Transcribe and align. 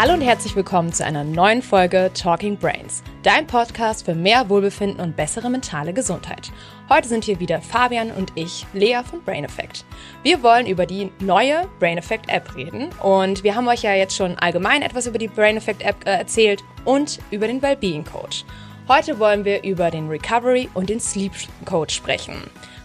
Hallo 0.00 0.14
und 0.14 0.20
herzlich 0.20 0.54
willkommen 0.54 0.92
zu 0.92 1.04
einer 1.04 1.24
neuen 1.24 1.60
Folge 1.60 2.12
Talking 2.14 2.56
Brains, 2.56 3.02
dein 3.24 3.48
Podcast 3.48 4.04
für 4.04 4.14
mehr 4.14 4.48
Wohlbefinden 4.48 5.00
und 5.00 5.16
bessere 5.16 5.50
mentale 5.50 5.92
Gesundheit. 5.92 6.52
Heute 6.88 7.08
sind 7.08 7.24
hier 7.24 7.40
wieder 7.40 7.60
Fabian 7.60 8.12
und 8.12 8.30
ich, 8.36 8.64
Lea 8.72 9.00
von 9.02 9.24
Brain 9.24 9.44
Effect. 9.44 9.84
Wir 10.22 10.40
wollen 10.44 10.68
über 10.68 10.86
die 10.86 11.10
neue 11.18 11.66
Brain 11.80 11.98
Effect 11.98 12.30
App 12.30 12.54
reden 12.54 12.90
und 13.02 13.42
wir 13.42 13.56
haben 13.56 13.66
euch 13.66 13.82
ja 13.82 13.92
jetzt 13.92 14.14
schon 14.14 14.38
allgemein 14.38 14.82
etwas 14.82 15.08
über 15.08 15.18
die 15.18 15.26
Brain 15.26 15.56
Effect 15.56 15.82
App 15.82 15.96
äh, 16.06 16.10
erzählt 16.10 16.62
und 16.84 17.18
über 17.32 17.48
den 17.48 17.60
Wellbeing 17.60 18.04
Coach. 18.04 18.44
Heute 18.86 19.18
wollen 19.18 19.44
wir 19.44 19.64
über 19.64 19.90
den 19.90 20.08
Recovery 20.08 20.68
und 20.74 20.90
den 20.90 21.00
Sleep 21.00 21.32
Coach 21.64 21.96
sprechen. 21.96 22.36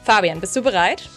Fabian, 0.03 0.39
bist 0.39 0.55
du 0.55 0.63
bereit? 0.63 1.07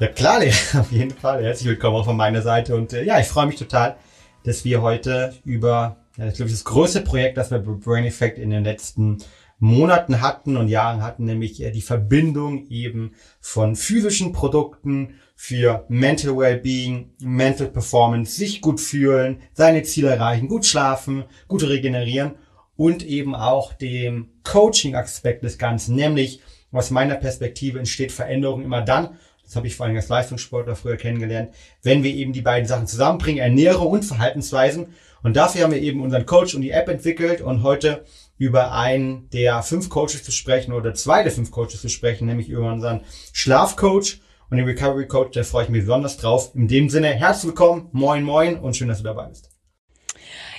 Ja 0.00 0.08
klar, 0.08 0.40
Lea, 0.40 0.52
auf 0.78 0.92
jeden 0.92 1.16
Fall. 1.16 1.42
Herzlich 1.42 1.68
willkommen 1.70 1.96
auch 1.96 2.04
von 2.04 2.18
meiner 2.18 2.42
Seite 2.42 2.76
und 2.76 2.92
äh, 2.92 3.04
ja, 3.04 3.18
ich 3.18 3.26
freue 3.26 3.46
mich 3.46 3.56
total, 3.56 3.96
dass 4.44 4.64
wir 4.64 4.82
heute 4.82 5.34
über, 5.44 5.96
ja, 6.16 6.28
ich 6.28 6.34
glaube, 6.34 6.50
das 6.50 6.64
größte 6.64 7.00
Projekt, 7.02 7.36
das 7.36 7.50
wir 7.50 7.58
bei 7.58 7.72
Brain 7.72 8.04
Effect 8.04 8.38
in 8.38 8.50
den 8.50 8.64
letzten 8.64 9.18
Monaten 9.60 10.22
hatten 10.22 10.56
und 10.56 10.68
Jahren 10.68 11.02
hatten, 11.02 11.26
nämlich 11.26 11.62
äh, 11.62 11.70
die 11.70 11.82
Verbindung 11.82 12.66
eben 12.68 13.12
von 13.40 13.76
physischen 13.76 14.32
Produkten 14.32 15.14
für 15.36 15.84
Mental 15.88 16.36
Wellbeing, 16.36 17.10
Mental 17.20 17.68
Performance, 17.68 18.36
sich 18.36 18.62
gut 18.62 18.80
fühlen, 18.80 19.42
seine 19.52 19.82
Ziele 19.82 20.08
erreichen, 20.08 20.48
gut 20.48 20.64
schlafen, 20.64 21.24
gut 21.46 21.62
regenerieren 21.62 22.36
und 22.76 23.04
eben 23.04 23.34
auch 23.34 23.74
dem 23.74 24.30
Coaching-Aspekt 24.44 25.44
des 25.44 25.58
Ganzen, 25.58 25.94
nämlich 25.94 26.40
aus 26.72 26.90
meiner 26.90 27.16
Perspektive 27.16 27.78
entsteht 27.78 28.12
Veränderung 28.12 28.62
immer 28.62 28.80
dann, 28.80 29.18
das 29.50 29.56
habe 29.56 29.66
ich 29.66 29.74
vor 29.74 29.86
allem 29.86 29.96
als 29.96 30.08
Leistungssportler 30.08 30.76
früher 30.76 30.96
kennengelernt, 30.96 31.52
wenn 31.82 32.04
wir 32.04 32.14
eben 32.14 32.32
die 32.32 32.40
beiden 32.40 32.68
Sachen 32.68 32.86
zusammenbringen, 32.86 33.42
Ernährung 33.42 33.88
und 33.88 34.04
Verhaltensweisen. 34.04 34.94
Und 35.24 35.36
dafür 35.36 35.64
haben 35.64 35.72
wir 35.72 35.82
eben 35.82 36.02
unseren 36.02 36.24
Coach 36.24 36.54
und 36.54 36.60
die 36.60 36.70
App 36.70 36.88
entwickelt 36.88 37.40
und 37.40 37.64
heute 37.64 38.04
über 38.38 38.70
einen 38.70 39.28
der 39.30 39.64
fünf 39.64 39.88
Coaches 39.88 40.22
zu 40.22 40.30
sprechen 40.30 40.72
oder 40.72 40.94
zwei 40.94 41.24
der 41.24 41.32
fünf 41.32 41.50
Coaches 41.50 41.80
zu 41.80 41.88
sprechen, 41.88 42.28
nämlich 42.28 42.48
über 42.48 42.72
unseren 42.72 43.00
Schlafcoach 43.32 44.20
und 44.50 44.56
den 44.56 44.66
Recovery 44.66 45.08
Coach. 45.08 45.32
Da 45.32 45.42
freue 45.42 45.64
ich 45.64 45.68
mich 45.68 45.80
besonders 45.80 46.16
drauf. 46.16 46.54
In 46.54 46.68
dem 46.68 46.88
Sinne, 46.88 47.08
herzlich 47.08 47.48
willkommen, 47.48 47.88
moin 47.90 48.22
moin 48.22 48.56
und 48.56 48.76
schön, 48.76 48.86
dass 48.86 48.98
du 48.98 49.04
dabei 49.04 49.26
bist. 49.26 49.50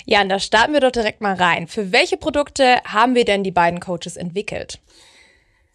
Ja, 0.04 0.20
und 0.20 0.28
da 0.28 0.38
starten 0.38 0.74
wir 0.74 0.80
doch 0.80 0.92
direkt 0.92 1.22
mal 1.22 1.34
rein. 1.34 1.66
Für 1.66 1.92
welche 1.92 2.18
Produkte 2.18 2.76
haben 2.84 3.14
wir 3.14 3.24
denn 3.24 3.42
die 3.42 3.52
beiden 3.52 3.80
Coaches 3.80 4.18
entwickelt? 4.18 4.80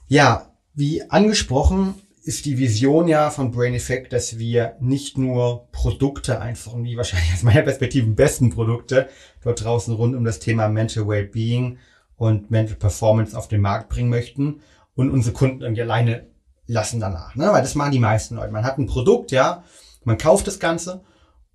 Ja, 0.05 0.53
wie 0.75 1.02
angesprochen, 1.09 1.95
ist 2.28 2.45
die 2.45 2.58
Vision 2.58 3.08
ja 3.08 3.30
von 3.30 3.52
Brain 3.52 3.73
Effect, 3.73 4.11
dass 4.11 4.38
wir 4.38 4.75
nicht 4.81 5.17
nur 5.17 5.70
Produkte 5.72 6.42
einfach, 6.42 6.73
wie 6.75 6.97
wahrscheinlich 6.97 7.33
aus 7.33 7.44
meiner 7.44 7.61
Perspektive 7.61 8.08
besten 8.08 8.50
Produkte 8.50 9.08
dort 9.42 9.64
draußen 9.64 9.94
rund 9.94 10.14
um 10.14 10.25
das 10.25 10.39
Thema 10.39 10.67
Mental 10.67 11.08
Wellbeing 11.08 11.78
und 12.17 12.52
Mental 12.52 12.75
Performance 12.75 13.36
auf 13.38 13.48
den 13.48 13.61
Markt 13.61 13.88
bringen 13.88 14.09
möchten 14.09 14.59
und 14.94 15.09
unsere 15.09 15.33
Kunden 15.33 15.61
irgendwie 15.61 15.83
alleine 15.83 16.28
lassen 16.66 17.00
danach. 17.00 17.36
Ne? 17.36 17.48
Weil 17.52 17.61
das 17.61 17.75
machen 17.75 17.94
die 17.94 18.00
meisten 18.00 18.36
Leute. 18.36 18.52
Man 18.52 18.66
hat 18.66 18.78
ein 18.78 18.88
Produkt, 18.88 19.31
ja, 19.31 19.64
man 20.03 20.17
kauft 20.17 20.48
das 20.48 20.59
Ganze 20.59 21.05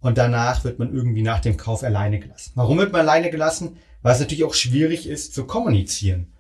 und 0.01 0.17
danach 0.17 0.65
wird 0.65 0.79
man 0.79 0.95
irgendwie 0.95 1.23
nach 1.23 1.41
dem 1.41 1.59
Kauf 1.59 1.85
alleine 1.85 2.19
gelassen. 2.19 2.53
Warum 2.55 2.79
wird 2.79 2.93
man 2.93 3.03
alleine 3.03 3.31
gelassen? 3.31 3.77
Weil 4.01 4.15
es 4.15 4.21
natürlich 4.21 4.45
auch 4.45 4.55
schwierig 4.55 5.07
ist 5.07 5.35
zu 5.35 5.45
kommunizieren. 5.45 6.33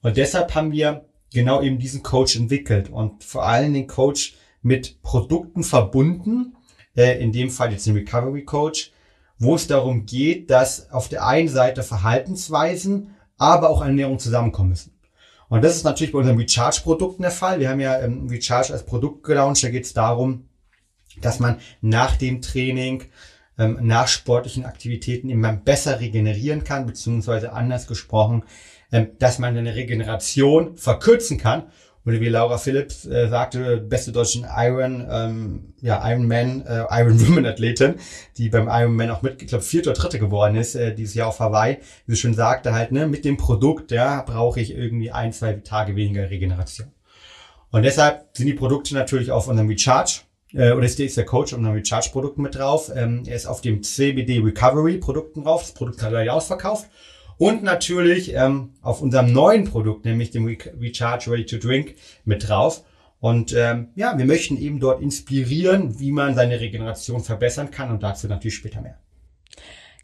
Und 0.00 0.16
deshalb 0.16 0.54
haben 0.54 0.72
wir 0.72 1.04
genau 1.34 1.60
eben 1.60 1.78
diesen 1.78 2.02
Coach 2.02 2.36
entwickelt 2.36 2.88
und 2.88 3.22
vor 3.22 3.44
allem 3.44 3.74
den 3.74 3.86
Coach 3.86 4.36
mit 4.62 5.02
Produkten 5.02 5.62
verbunden, 5.62 6.56
äh, 6.96 7.22
in 7.22 7.32
dem 7.32 7.50
Fall 7.50 7.72
jetzt 7.72 7.86
den 7.86 7.96
Recovery 7.96 8.44
Coach, 8.44 8.92
wo 9.38 9.56
es 9.56 9.66
darum 9.66 10.06
geht, 10.06 10.50
dass 10.50 10.90
auf 10.90 11.08
der 11.08 11.26
einen 11.26 11.48
Seite 11.48 11.82
Verhaltensweisen, 11.82 13.14
aber 13.36 13.68
auch 13.68 13.82
Ernährung 13.82 14.18
zusammenkommen 14.18 14.70
müssen. 14.70 14.92
Und 15.48 15.62
das 15.62 15.76
ist 15.76 15.84
natürlich 15.84 16.12
bei 16.12 16.20
unseren 16.20 16.38
Recharge-Produkten 16.38 17.22
der 17.22 17.30
Fall. 17.30 17.60
Wir 17.60 17.68
haben 17.68 17.80
ja 17.80 18.00
ähm, 18.00 18.28
Recharge 18.28 18.72
als 18.72 18.86
Produkt 18.86 19.24
gelauncht. 19.24 19.62
Da 19.62 19.68
geht 19.68 19.84
es 19.84 19.92
darum, 19.92 20.48
dass 21.20 21.38
man 21.38 21.58
nach 21.80 22.16
dem 22.16 22.40
Training, 22.40 23.04
ähm, 23.58 23.78
nach 23.82 24.08
sportlichen 24.08 24.64
Aktivitäten 24.64 25.28
immer 25.28 25.52
besser 25.52 26.00
regenerieren 26.00 26.64
kann, 26.64 26.86
beziehungsweise 26.86 27.52
anders 27.52 27.86
gesprochen, 27.86 28.44
dass 29.18 29.38
man 29.38 29.56
eine 29.56 29.74
Regeneration 29.74 30.76
verkürzen 30.76 31.38
kann. 31.38 31.64
Oder 32.06 32.20
wie 32.20 32.28
Laura 32.28 32.58
Phillips 32.58 33.06
äh, 33.06 33.28
sagte, 33.28 33.78
beste 33.78 34.12
deutschen 34.12 34.46
Iron, 34.56 35.06
ähm, 35.10 35.74
ja, 35.80 36.06
Ironman, 36.06 36.62
äh, 36.66 36.84
Iron 36.90 37.18
Women 37.18 37.46
Athletin, 37.46 37.94
die 38.36 38.50
beim 38.50 38.68
Ironman 38.68 39.10
auch 39.10 39.22
mit, 39.22 39.40
ich 39.40 39.48
glaube, 39.48 39.64
vierte 39.64 39.88
oder 39.88 39.98
dritte 39.98 40.18
geworden 40.18 40.54
ist, 40.56 40.74
äh, 40.74 40.94
dieses 40.94 41.14
Jahr 41.14 41.28
auf 41.28 41.40
Hawaii, 41.40 41.78
wie 42.06 42.14
sie 42.14 42.20
schon 42.20 42.34
sagte, 42.34 42.74
halt, 42.74 42.92
ne, 42.92 43.06
mit 43.06 43.24
dem 43.24 43.38
Produkt, 43.38 43.90
ja, 43.90 44.20
brauche 44.20 44.60
ich 44.60 44.74
irgendwie 44.74 45.12
ein, 45.12 45.32
zwei 45.32 45.54
Tage 45.54 45.96
weniger 45.96 46.28
Regeneration. 46.28 46.88
Und 47.70 47.84
deshalb 47.84 48.26
sind 48.34 48.46
die 48.46 48.52
Produkte 48.52 48.92
natürlich 48.92 49.30
auf 49.30 49.48
unserem 49.48 49.68
Recharge, 49.68 50.20
äh, 50.52 50.72
oder 50.72 50.84
ist, 50.84 51.16
der 51.16 51.24
Coach 51.24 51.52
auf 51.52 51.58
unseren 51.58 51.74
Recharge-Produkten 51.74 52.42
mit 52.42 52.54
drauf. 52.54 52.90
Ähm, 52.94 53.22
er 53.26 53.34
ist 53.34 53.46
auf 53.46 53.60
dem 53.60 53.82
CBD 53.82 54.40
Recovery 54.40 54.98
Produkten 54.98 55.42
drauf. 55.42 55.62
Das 55.62 55.72
Produkt 55.72 56.02
hat 56.02 56.12
er 56.12 56.22
ja 56.22 56.32
ausverkauft. 56.32 56.86
Und 57.36 57.62
natürlich 57.62 58.34
ähm, 58.34 58.70
auf 58.82 59.02
unserem 59.02 59.32
neuen 59.32 59.64
Produkt, 59.64 60.04
nämlich 60.04 60.30
dem 60.30 60.46
Recharge 60.46 61.30
Ready 61.30 61.46
to 61.46 61.56
Drink, 61.58 61.96
mit 62.24 62.48
drauf. 62.48 62.84
Und 63.20 63.54
ähm, 63.54 63.88
ja, 63.94 64.18
wir 64.18 64.26
möchten 64.26 64.56
eben 64.58 64.80
dort 64.80 65.00
inspirieren, 65.00 65.98
wie 65.98 66.12
man 66.12 66.34
seine 66.34 66.60
Regeneration 66.60 67.22
verbessern 67.22 67.70
kann 67.70 67.90
und 67.90 68.02
dazu 68.02 68.28
natürlich 68.28 68.56
später 68.56 68.80
mehr. 68.82 68.98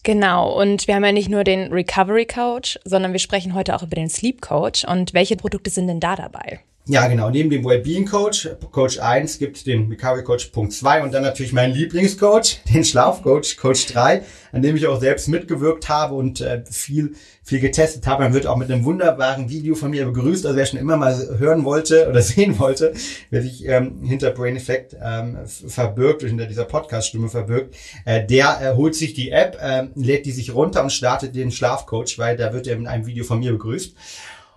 Genau, 0.03 0.59
und 0.59 0.87
wir 0.87 0.95
haben 0.95 1.05
ja 1.05 1.13
nicht 1.13 1.29
nur 1.29 1.45
den 1.45 1.71
Recovery 1.73 2.25
Coach, 2.25 2.79
sondern 2.85 3.13
wir 3.13 3.19
sprechen 3.19 3.55
heute 3.55 3.77
auch 3.77 3.83
über 3.83 3.97
den 3.97 4.09
Sleep 4.09 4.41
Coach. 4.41 4.85
Und 4.85 5.13
welche 5.13 5.37
Produkte 5.37 5.69
sind 5.69 5.89
denn 5.89 6.01
da 6.01 6.17
dabei? 6.17 6.61
Ja, 6.87 7.07
genau. 7.09 7.29
Neben 7.29 7.51
dem 7.51 7.63
Wellbeing 7.63 8.07
Coach, 8.07 8.49
Coach 8.73 8.99
1, 8.99 9.39
gibt 9.39 9.67
den 9.67 9.89
Recovery 9.89 10.25
Coach 10.25 10.47
Punkt 10.47 10.73
2 10.73 11.03
und 11.03 11.13
dann 11.13 11.23
natürlich 11.23 11.53
meinen 11.53 11.75
Lieblingscoach, 11.75 12.63
den 12.75 12.85
Schlafcoach, 12.85 13.59
Coach 13.59 13.87
3, 13.89 14.23
an 14.53 14.63
dem 14.63 14.77
ich 14.77 14.87
auch 14.87 14.99
selbst 14.99 15.29
mitgewirkt 15.29 15.91
habe 15.91 16.15
und 16.15 16.41
äh, 16.41 16.65
viel, 16.69 17.13
viel 17.45 17.61
getestet 17.61 18.07
habe. 18.07 18.25
Man 18.25 18.33
wird 18.33 18.47
auch 18.47 18.57
mit 18.57 18.73
einem 18.73 18.85
wunderbaren 18.85 19.51
Video 19.51 19.75
von 19.75 19.91
mir 19.91 20.07
begrüßt. 20.07 20.47
Also 20.47 20.57
wer 20.57 20.65
schon 20.65 20.81
immer 20.81 20.97
mal 20.97 21.39
hören 21.39 21.65
wollte 21.65 22.09
oder 22.09 22.23
sehen 22.23 22.59
wollte, 22.59 22.95
wer 23.29 23.43
sich 23.43 23.69
ähm, 23.69 24.03
hinter 24.03 24.31
Brain 24.31 24.57
Effect 24.57 24.97
ähm, 25.01 25.39
verbirgt, 25.47 26.23
hinter 26.23 26.47
dieser 26.47 26.65
Podcast-Stimme 26.65 27.29
verbirgt, 27.29 27.77
äh, 28.07 28.27
der 28.27 28.59
äh, 28.63 28.75
holt 28.75 28.95
sich 28.95 29.13
die 29.13 29.31
App, 29.31 29.59
äh, 29.61 29.89
lädt 29.95 30.25
die 30.25 30.33
sich 30.33 30.55
runter 30.55 30.83
und 30.83 30.91
startet 30.91 31.37
den 31.37 31.53
Schlafcoach, 31.53 32.19
weil 32.19 32.39
da 32.39 32.55
wird 32.55 32.67
er 32.67 32.79
mit 32.79 32.89
einem 32.89 33.07
Video 33.07 33.23
von 33.23 33.39
mir 33.39 33.53
begrüßt. 33.53 33.95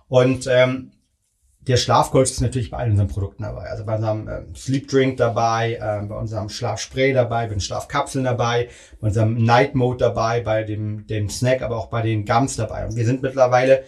Und 0.08 0.48
ähm, 0.50 0.90
der 1.66 1.76
Schlafcoach 1.76 2.24
ist 2.24 2.40
natürlich 2.40 2.70
bei 2.70 2.78
allen 2.78 2.92
unseren 2.92 3.08
Produkten 3.08 3.42
dabei. 3.42 3.70
Also 3.70 3.84
bei 3.84 3.96
unserem 3.96 4.28
ähm, 4.28 4.54
Sleep 4.54 4.88
Drink 4.88 5.16
dabei, 5.16 5.74
äh, 5.74 6.06
bei 6.06 6.16
unserem 6.16 6.48
Schlafspray 6.48 7.12
dabei, 7.12 7.46
bei 7.46 7.54
den 7.54 7.60
Schlafkapseln 7.60 8.24
dabei, 8.24 8.68
bei 9.00 9.08
unserem 9.08 9.42
Night 9.42 9.74
Mode 9.74 9.98
dabei, 9.98 10.40
bei 10.40 10.64
dem, 10.64 11.06
dem 11.06 11.30
Snack, 11.30 11.62
aber 11.62 11.78
auch 11.78 11.86
bei 11.86 12.02
den 12.02 12.26
Gums 12.26 12.56
dabei. 12.56 12.84
Und 12.84 12.96
wir 12.96 13.06
sind 13.06 13.22
mittlerweile, 13.22 13.84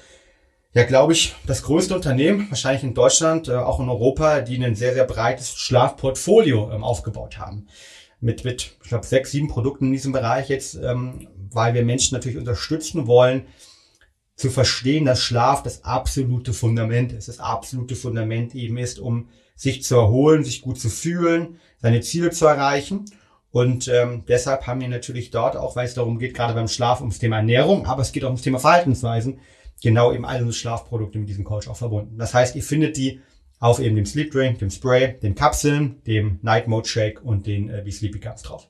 ja 0.72 0.84
glaube 0.84 1.12
ich, 1.12 1.34
das 1.46 1.62
größte 1.62 1.94
Unternehmen, 1.94 2.46
wahrscheinlich 2.48 2.82
in 2.82 2.94
Deutschland, 2.94 3.48
äh, 3.48 3.56
auch 3.56 3.78
in 3.78 3.88
Europa, 3.88 4.40
die 4.40 4.62
ein 4.64 4.74
sehr, 4.74 4.94
sehr 4.94 5.04
breites 5.04 5.50
Schlafportfolio 5.56 6.70
ähm, 6.72 6.82
aufgebaut 6.82 7.38
haben. 7.38 7.68
Mit, 8.20 8.44
mit 8.46 8.76
ich 8.82 8.88
glaube, 8.88 9.04
sechs, 9.04 9.32
sieben 9.32 9.48
Produkten 9.48 9.86
in 9.86 9.92
diesem 9.92 10.12
Bereich 10.12 10.48
jetzt, 10.48 10.76
ähm, 10.76 11.28
weil 11.52 11.74
wir 11.74 11.84
Menschen 11.84 12.14
natürlich 12.14 12.38
unterstützen 12.38 13.06
wollen, 13.06 13.46
zu 14.36 14.50
verstehen, 14.50 15.06
dass 15.06 15.22
Schlaf 15.22 15.62
das 15.62 15.82
absolute 15.82 16.52
Fundament 16.52 17.12
ist. 17.12 17.28
Das 17.28 17.40
absolute 17.40 17.96
Fundament 17.96 18.54
eben 18.54 18.76
ist, 18.76 18.98
um 18.98 19.28
sich 19.56 19.82
zu 19.82 19.96
erholen, 19.96 20.44
sich 20.44 20.60
gut 20.60 20.78
zu 20.78 20.90
fühlen, 20.90 21.58
seine 21.78 22.02
Ziele 22.02 22.30
zu 22.30 22.46
erreichen. 22.46 23.06
Und 23.50 23.88
ähm, 23.88 24.24
deshalb 24.28 24.66
haben 24.66 24.82
wir 24.82 24.88
natürlich 24.88 25.30
dort, 25.30 25.56
auch 25.56 25.74
weil 25.76 25.86
es 25.86 25.94
darum 25.94 26.18
geht, 26.18 26.34
gerade 26.34 26.52
beim 26.52 26.68
Schlaf 26.68 27.00
ums 27.00 27.18
Thema 27.18 27.36
Ernährung, 27.36 27.86
aber 27.86 28.02
es 28.02 28.12
geht 28.12 28.24
auch 28.24 28.28
ums 28.28 28.42
Thema 28.42 28.58
Verhaltensweisen, 28.58 29.40
genau 29.82 30.12
eben 30.12 30.26
all 30.26 30.42
unsere 30.42 30.52
Schlafprodukte 30.52 31.18
mit 31.18 31.30
diesem 31.30 31.44
Coach 31.44 31.66
auch 31.68 31.76
verbunden. 31.76 32.18
Das 32.18 32.34
heißt, 32.34 32.54
ihr 32.54 32.62
findet 32.62 32.98
die 32.98 33.22
auf 33.58 33.78
eben 33.78 33.96
dem 33.96 34.04
Sleep 34.04 34.30
Drink, 34.30 34.58
dem 34.58 34.68
Spray, 34.68 35.18
den 35.20 35.34
Kapseln, 35.34 36.02
dem 36.06 36.38
Night 36.42 36.68
Mode 36.68 36.86
Shake 36.86 37.24
und 37.24 37.46
den 37.46 37.70
äh, 37.70 37.80
Be 37.82 37.90
Sleepy 37.90 38.20
Cups 38.20 38.42
drauf. 38.42 38.68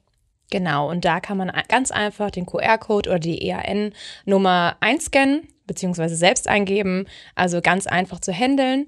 Genau, 0.52 0.88
und 0.88 1.04
da 1.04 1.18
kann 1.18 1.38
man 1.38 1.50
ganz 1.66 1.90
einfach 1.90 2.30
den 2.30 2.46
QR-Code 2.46 3.10
oder 3.10 3.18
die 3.18 3.48
EAN-Nummer 3.48 4.76
einscannen 4.78 5.48
beziehungsweise 5.66 6.16
selbst 6.16 6.48
eingeben. 6.48 7.06
Also 7.34 7.60
ganz 7.60 7.86
einfach 7.86 8.20
zu 8.20 8.32
handeln. 8.32 8.86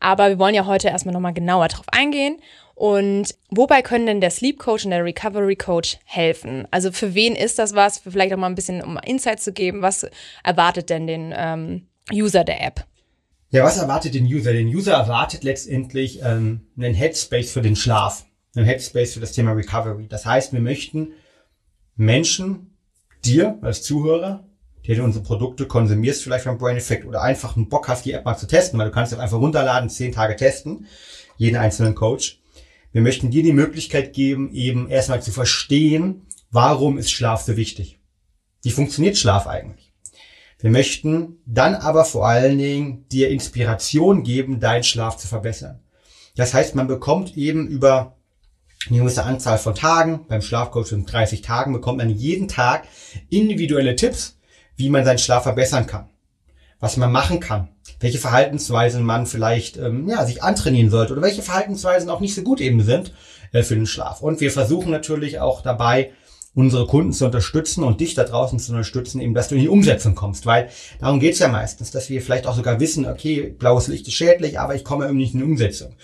Aber 0.00 0.28
wir 0.30 0.38
wollen 0.38 0.54
ja 0.54 0.66
heute 0.66 0.88
erstmal 0.88 1.12
nochmal 1.12 1.34
genauer 1.34 1.68
drauf 1.68 1.86
eingehen. 1.92 2.38
Und 2.74 3.34
wobei 3.50 3.82
können 3.82 4.06
denn 4.06 4.22
der 4.22 4.30
Sleep 4.30 4.58
Coach 4.58 4.86
und 4.86 4.90
der 4.90 5.04
Recovery 5.04 5.56
Coach 5.56 5.98
helfen? 6.04 6.66
Also 6.70 6.90
für 6.92 7.14
wen 7.14 7.36
ist 7.36 7.58
das 7.58 7.74
was? 7.74 7.98
Vielleicht 7.98 8.32
auch 8.32 8.38
mal 8.38 8.46
ein 8.46 8.54
bisschen, 8.54 8.82
um 8.82 8.98
Insight 9.04 9.40
zu 9.40 9.52
geben. 9.52 9.82
Was 9.82 10.06
erwartet 10.42 10.88
denn 10.88 11.06
den 11.06 11.34
ähm, 11.36 11.86
User 12.10 12.42
der 12.42 12.64
App? 12.66 12.86
Ja, 13.50 13.64
was 13.64 13.76
erwartet 13.76 14.14
den 14.14 14.24
User? 14.24 14.52
Den 14.52 14.68
User 14.68 14.94
erwartet 14.94 15.44
letztendlich 15.44 16.22
ähm, 16.22 16.68
einen 16.78 16.94
Headspace 16.94 17.52
für 17.52 17.60
den 17.60 17.76
Schlaf, 17.76 18.24
einen 18.56 18.64
Headspace 18.64 19.14
für 19.14 19.20
das 19.20 19.32
Thema 19.32 19.52
Recovery. 19.52 20.06
Das 20.08 20.24
heißt, 20.24 20.52
wir 20.52 20.60
möchten 20.60 21.12
Menschen 21.96 22.78
dir 23.24 23.58
als 23.60 23.82
Zuhörer, 23.82 24.48
der 24.86 24.96
du 24.96 25.04
unsere 25.04 25.24
Produkte 25.24 25.66
konsumierst, 25.66 26.22
vielleicht 26.22 26.44
beim 26.44 26.58
Brain 26.58 26.76
Effect 26.76 27.04
oder 27.04 27.22
einfach 27.22 27.56
einen 27.56 27.68
Bock 27.68 27.88
hast, 27.88 28.04
die 28.04 28.12
App 28.12 28.24
mal 28.24 28.36
zu 28.36 28.46
testen, 28.46 28.78
weil 28.78 28.86
du 28.86 28.92
kannst 28.92 29.14
auch 29.14 29.18
einfach 29.18 29.38
runterladen, 29.38 29.90
zehn 29.90 30.12
Tage 30.12 30.36
testen, 30.36 30.86
jeden 31.36 31.56
einzelnen 31.56 31.94
Coach. 31.94 32.40
Wir 32.92 33.02
möchten 33.02 33.30
dir 33.30 33.42
die 33.42 33.52
Möglichkeit 33.52 34.12
geben, 34.12 34.52
eben 34.52 34.88
erstmal 34.88 35.22
zu 35.22 35.30
verstehen, 35.30 36.26
warum 36.50 36.98
ist 36.98 37.10
Schlaf 37.10 37.42
so 37.42 37.56
wichtig? 37.56 38.00
Wie 38.62 38.70
funktioniert 38.70 39.16
Schlaf 39.16 39.46
eigentlich? 39.46 39.92
Wir 40.58 40.70
möchten 40.70 41.38
dann 41.46 41.74
aber 41.74 42.04
vor 42.04 42.26
allen 42.26 42.58
Dingen 42.58 43.08
dir 43.08 43.30
Inspiration 43.30 44.22
geben, 44.22 44.60
deinen 44.60 44.84
Schlaf 44.84 45.16
zu 45.16 45.26
verbessern. 45.26 45.80
Das 46.36 46.52
heißt, 46.52 46.74
man 46.74 46.86
bekommt 46.86 47.36
eben 47.36 47.66
über 47.68 48.16
eine 48.88 48.98
gewisse 48.98 49.24
Anzahl 49.24 49.58
von 49.58 49.74
Tagen, 49.74 50.26
beim 50.28 50.42
Schlafcoach 50.42 50.86
sind 50.86 51.10
30 51.10 51.42
Tagen, 51.42 51.72
bekommt 51.72 51.98
man 51.98 52.10
jeden 52.10 52.48
Tag 52.48 52.86
individuelle 53.28 53.96
Tipps, 53.96 54.38
wie 54.80 54.90
man 54.90 55.04
seinen 55.04 55.18
Schlaf 55.18 55.44
verbessern 55.44 55.86
kann, 55.86 56.08
was 56.80 56.96
man 56.96 57.12
machen 57.12 57.38
kann, 57.38 57.68
welche 58.00 58.18
Verhaltensweisen 58.18 59.04
man 59.04 59.26
vielleicht 59.26 59.76
ähm, 59.76 60.08
ja, 60.08 60.26
sich 60.26 60.42
antrainieren 60.42 60.90
sollte 60.90 61.12
oder 61.12 61.22
welche 61.22 61.42
Verhaltensweisen 61.42 62.10
auch 62.10 62.20
nicht 62.20 62.34
so 62.34 62.42
gut 62.42 62.60
eben 62.60 62.82
sind 62.82 63.12
äh, 63.52 63.62
für 63.62 63.76
den 63.76 63.86
Schlaf. 63.86 64.20
Und 64.20 64.40
wir 64.40 64.50
versuchen 64.50 64.90
natürlich 64.90 65.38
auch 65.38 65.62
dabei, 65.62 66.12
unsere 66.52 66.86
Kunden 66.86 67.12
zu 67.12 67.26
unterstützen 67.26 67.84
und 67.84 68.00
dich 68.00 68.14
da 68.14 68.24
draußen 68.24 68.58
zu 68.58 68.72
unterstützen, 68.72 69.20
eben, 69.20 69.34
dass 69.34 69.48
du 69.48 69.54
in 69.54 69.60
die 69.60 69.68
Umsetzung 69.68 70.16
kommst, 70.16 70.46
weil 70.46 70.68
darum 70.98 71.20
geht's 71.20 71.38
ja 71.38 71.48
meistens, 71.48 71.92
dass 71.92 72.10
wir 72.10 72.20
vielleicht 72.20 72.46
auch 72.46 72.56
sogar 72.56 72.80
wissen, 72.80 73.06
okay, 73.06 73.54
blaues 73.56 73.86
Licht 73.86 74.08
ist 74.08 74.14
schädlich, 74.14 74.58
aber 74.58 74.74
ich 74.74 74.82
komme 74.82 75.04
irgendwie 75.04 75.24
nicht 75.24 75.34
in 75.34 75.40
die 75.40 75.46
Umsetzung. 75.46 75.94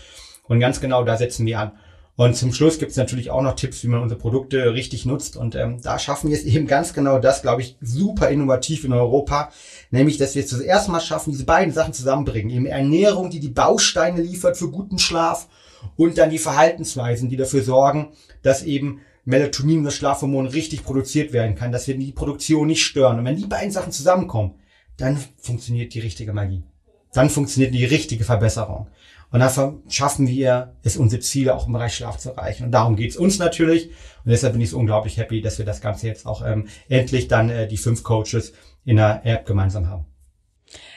Und 0.44 0.61
ganz 0.61 0.81
genau 0.81 1.02
da 1.02 1.17
setzen 1.17 1.46
wir 1.46 1.58
an. 1.58 1.73
Und 2.17 2.35
zum 2.35 2.53
Schluss 2.55 2.79
gibt 2.79 2.93
es 2.93 2.97
natürlich 2.97 3.31
auch 3.31 3.43
noch 3.43 3.57
Tipps, 3.57 3.83
wie 3.83 3.89
man 3.89 4.01
unsere 4.01 4.19
Produkte 4.19 4.73
richtig 4.73 5.05
nutzt. 5.05 5.37
Und 5.37 5.55
ähm, 5.55 5.81
da 5.83 5.99
schaffen 5.99 6.31
wir 6.31 6.37
es 6.37 6.45
eben 6.45 6.67
ganz 6.67 6.95
genau 6.95 7.19
das, 7.19 7.43
glaube 7.43 7.61
ich, 7.61 7.77
super 7.83 8.31
innovativ 8.31 8.85
in 8.85 8.95
Europa. 8.95 9.51
Nämlich, 9.91 10.17
dass 10.17 10.35
wir 10.35 10.43
es 10.43 10.49
zuerst 10.49 10.89
mal 10.89 11.01
schaffen, 11.01 11.31
diese 11.31 11.45
beiden 11.45 11.75
Sachen 11.75 11.93
zusammenbringen. 11.93 12.51
Eben 12.51 12.67
Ernährung, 12.67 13.29
die 13.29 13.41
die 13.41 13.51
Bausteine 13.51 14.23
liefert 14.23 14.57
für 14.57 14.71
guten 14.71 14.99
Schlaf 14.99 15.47
und 15.97 16.17
dann 16.17 16.31
die 16.31 16.39
Verhaltensweisen, 16.39 17.29
die 17.29 17.37
dafür 17.37 17.63
sorgen, 17.63 18.09
dass 18.43 18.62
eben 18.62 19.01
Melatonin, 19.27 19.85
das 19.85 19.97
Schlafhormon, 19.97 20.47
richtig 20.47 20.85
produziert 20.85 21.35
werden 21.35 21.55
kann, 21.55 21.73
dass 21.73 21.87
wir 21.87 21.99
die 21.99 22.12
Produktion 22.12 22.69
nicht 22.69 22.85
stören. 22.85 23.19
Und 23.19 23.25
wenn 23.27 23.37
die 23.37 23.47
beiden 23.47 23.73
Sachen 23.73 23.93
zusammenkommen, 23.93 24.55
dann 24.97 25.19
funktioniert 25.37 25.93
die 25.93 26.01
richtige 26.01 26.33
Magie. 26.33 26.62
Dann 27.12 27.29
funktioniert 27.29 27.75
die 27.75 27.85
richtige 27.85 28.25
Verbesserung. 28.25 28.89
Und 29.37 29.41
dann 29.41 29.83
schaffen 29.91 30.29
wir 30.29 30.77
es, 30.83 30.97
unsere 30.97 31.21
Ziele 31.21 31.55
auch 31.55 31.67
im 31.67 31.75
Bereich 31.75 31.94
Schlaf 31.94 32.17
zu 32.17 32.31
erreichen. 32.31 32.65
Und 32.65 32.71
darum 32.73 32.97
geht's 32.97 33.19
uns 33.19 33.38
natürlich. 33.38 33.88
Und 34.25 34.31
deshalb 34.31 34.55
bin 34.55 34.62
ich 34.62 34.71
so 34.71 34.79
unglaublich 34.79 35.19
happy, 35.19 35.43
dass 35.43 35.59
wir 35.59 35.67
das 35.67 35.83
Ganze 35.83 36.06
jetzt 36.06 36.25
auch 36.25 36.43
ähm, 36.43 36.69
endlich 36.88 37.29
dann 37.29 37.50
äh, 37.50 37.69
die 37.69 37.77
fünf 37.77 38.03
Coaches 38.03 38.55
in 38.87 38.97
der 38.97 39.27
App 39.27 39.44
gemeinsam 39.44 39.91
haben. 39.91 40.06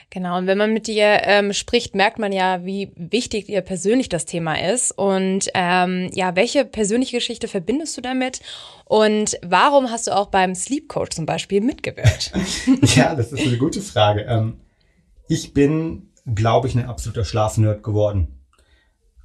Genau, 0.08 0.38
und 0.38 0.46
wenn 0.46 0.56
man 0.56 0.72
mit 0.72 0.86
dir 0.86 1.20
ähm, 1.24 1.52
spricht, 1.52 1.94
merkt 1.94 2.18
man 2.18 2.32
ja, 2.32 2.64
wie 2.64 2.92
wichtig 2.96 3.44
dir 3.44 3.60
persönlich 3.60 4.08
das 4.08 4.24
Thema 4.24 4.54
ist. 4.58 4.90
Und 4.92 5.50
ähm, 5.52 6.08
ja, 6.14 6.34
welche 6.34 6.64
persönliche 6.64 7.18
Geschichte 7.18 7.46
verbindest 7.46 7.98
du 7.98 8.00
damit? 8.00 8.40
Und 8.86 9.38
warum 9.42 9.90
hast 9.90 10.06
du 10.06 10.16
auch 10.16 10.28
beim 10.28 10.54
Sleep 10.54 10.88
Coach 10.88 11.14
zum 11.14 11.26
Beispiel 11.26 11.60
mitgewirkt? 11.60 12.32
ja, 12.96 13.14
das 13.14 13.32
ist 13.32 13.46
eine 13.46 13.58
gute 13.58 13.82
Frage. 13.82 14.22
Ähm, 14.22 14.60
ich 15.28 15.52
bin 15.52 16.09
glaube 16.34 16.68
ich, 16.68 16.74
ein 16.74 16.86
absoluter 16.86 17.24
Schlafnerd 17.24 17.82
geworden. 17.82 18.40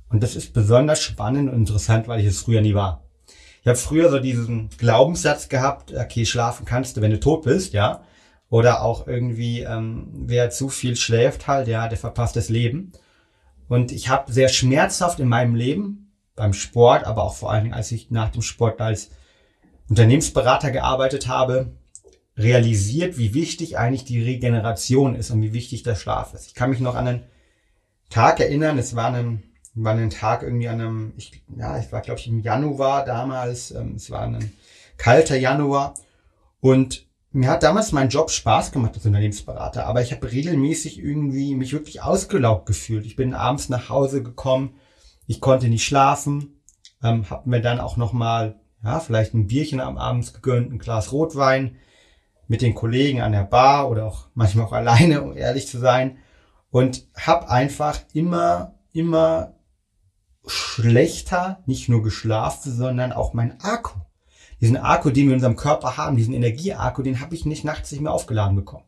Und 0.09 0.23
das 0.23 0.35
ist 0.35 0.53
besonders 0.53 1.01
spannend 1.01 1.49
und 1.49 1.59
interessant, 1.59 2.07
weil 2.07 2.19
ich 2.19 2.27
es 2.27 2.41
früher 2.41 2.61
nie 2.61 2.75
war. 2.75 3.03
Ich 3.61 3.67
habe 3.67 3.77
früher 3.77 4.09
so 4.09 4.19
diesen 4.19 4.69
Glaubenssatz 4.77 5.49
gehabt, 5.49 5.93
okay, 5.93 6.25
schlafen 6.25 6.65
kannst 6.65 6.97
du, 6.97 7.01
wenn 7.01 7.11
du 7.11 7.19
tot 7.19 7.43
bist, 7.43 7.73
ja. 7.73 8.03
Oder 8.49 8.83
auch 8.83 9.07
irgendwie, 9.07 9.61
ähm, 9.61 10.07
wer 10.27 10.51
zu 10.51 10.69
viel 10.69 10.95
schläft 10.95 11.47
halt, 11.47 11.67
ja, 11.67 11.87
der 11.87 11.97
verpasst 11.97 12.35
das 12.35 12.49
Leben. 12.49 12.91
Und 13.67 13.91
ich 13.91 14.09
habe 14.09 14.31
sehr 14.31 14.49
schmerzhaft 14.49 15.19
in 15.19 15.27
meinem 15.27 15.55
Leben, 15.55 16.13
beim 16.35 16.53
Sport, 16.53 17.05
aber 17.05 17.23
auch 17.23 17.33
vor 17.33 17.51
allen 17.51 17.63
Dingen, 17.63 17.73
als 17.73 17.91
ich 17.91 18.11
nach 18.11 18.29
dem 18.29 18.41
Sport 18.41 18.79
als 18.81 19.09
Unternehmensberater 19.89 20.71
gearbeitet 20.71 21.27
habe, 21.27 21.71
realisiert, 22.37 23.17
wie 23.17 23.33
wichtig 23.33 23.77
eigentlich 23.77 24.05
die 24.05 24.21
Regeneration 24.21 25.15
ist 25.15 25.31
und 25.31 25.41
wie 25.41 25.53
wichtig 25.53 25.83
der 25.83 25.95
Schlaf 25.95 26.33
ist. 26.33 26.47
Ich 26.47 26.53
kann 26.53 26.69
mich 26.69 26.79
noch 26.79 26.95
an 26.95 27.07
einen 27.07 27.23
Tag 28.09 28.39
erinnern, 28.39 28.77
es 28.77 28.95
war 28.95 29.13
ein, 29.13 29.43
war 29.73 29.93
ein 29.93 30.09
Tag 30.09 30.43
irgendwie 30.43 30.67
an 30.67 30.81
einem, 30.81 31.13
ich, 31.17 31.43
ja, 31.57 31.79
ich 31.79 31.91
war 31.91 32.01
glaube 32.01 32.19
ich 32.19 32.27
im 32.27 32.39
Januar 32.39 33.05
damals, 33.05 33.71
ähm, 33.71 33.93
es 33.95 34.11
war 34.11 34.21
ein 34.21 34.51
kalter 34.97 35.37
Januar. 35.37 35.93
Und 36.59 37.05
mir 37.31 37.49
hat 37.49 37.63
damals 37.63 37.91
mein 37.91 38.09
Job 38.09 38.31
Spaß 38.31 38.71
gemacht 38.71 38.95
als 38.95 39.05
Unternehmensberater, 39.05 39.85
aber 39.85 40.01
ich 40.01 40.11
habe 40.11 40.31
regelmäßig 40.31 40.99
irgendwie 40.99 41.55
mich 41.55 41.73
wirklich 41.73 42.01
ausgelaugt 42.01 42.65
gefühlt. 42.65 43.05
Ich 43.05 43.15
bin 43.15 43.33
abends 43.33 43.69
nach 43.69 43.89
Hause 43.89 44.23
gekommen, 44.23 44.75
ich 45.27 45.41
konnte 45.41 45.67
nicht 45.67 45.85
schlafen, 45.85 46.61
ähm, 47.03 47.29
habe 47.29 47.49
mir 47.49 47.61
dann 47.61 47.79
auch 47.79 47.97
noch 47.97 48.13
mal 48.13 48.59
ja, 48.83 48.99
vielleicht 48.99 49.33
ein 49.33 49.47
Bierchen 49.47 49.79
am 49.79 49.97
Abend 49.97 50.33
gegönnt, 50.33 50.71
ein 50.71 50.79
Glas 50.79 51.11
Rotwein, 51.11 51.77
mit 52.47 52.62
den 52.62 52.75
Kollegen 52.75 53.21
an 53.21 53.31
der 53.31 53.44
Bar 53.44 53.89
oder 53.89 54.06
auch 54.06 54.27
manchmal 54.33 54.65
auch 54.65 54.74
alleine, 54.74 55.21
um 55.21 55.36
ehrlich 55.36 55.68
zu 55.68 55.80
sein. 55.80 56.18
Und 56.71 57.07
habe 57.15 57.50
einfach 57.50 58.00
immer, 58.13 58.75
immer 58.92 59.53
schlechter, 60.45 61.63
nicht 61.65 61.89
nur 61.89 62.03
geschlafen, 62.03 62.75
sondern 62.75 63.13
auch 63.13 63.33
mein 63.33 63.59
Akku. 63.62 64.00
Diesen 64.62 64.77
Akku, 64.77 65.09
den 65.09 65.25
wir 65.27 65.31
in 65.31 65.36
unserem 65.36 65.56
Körper 65.56 65.97
haben, 65.97 66.18
diesen 66.18 66.33
Energieakku, 66.33 67.01
den 67.01 67.21
habe 67.21 67.36
ich 67.36 67.45
nicht 67.45 67.63
nachts 67.63 67.92
nicht 67.92 68.01
mehr 68.01 68.12
aufgeladen 68.12 68.56
bekommen. 68.56 68.86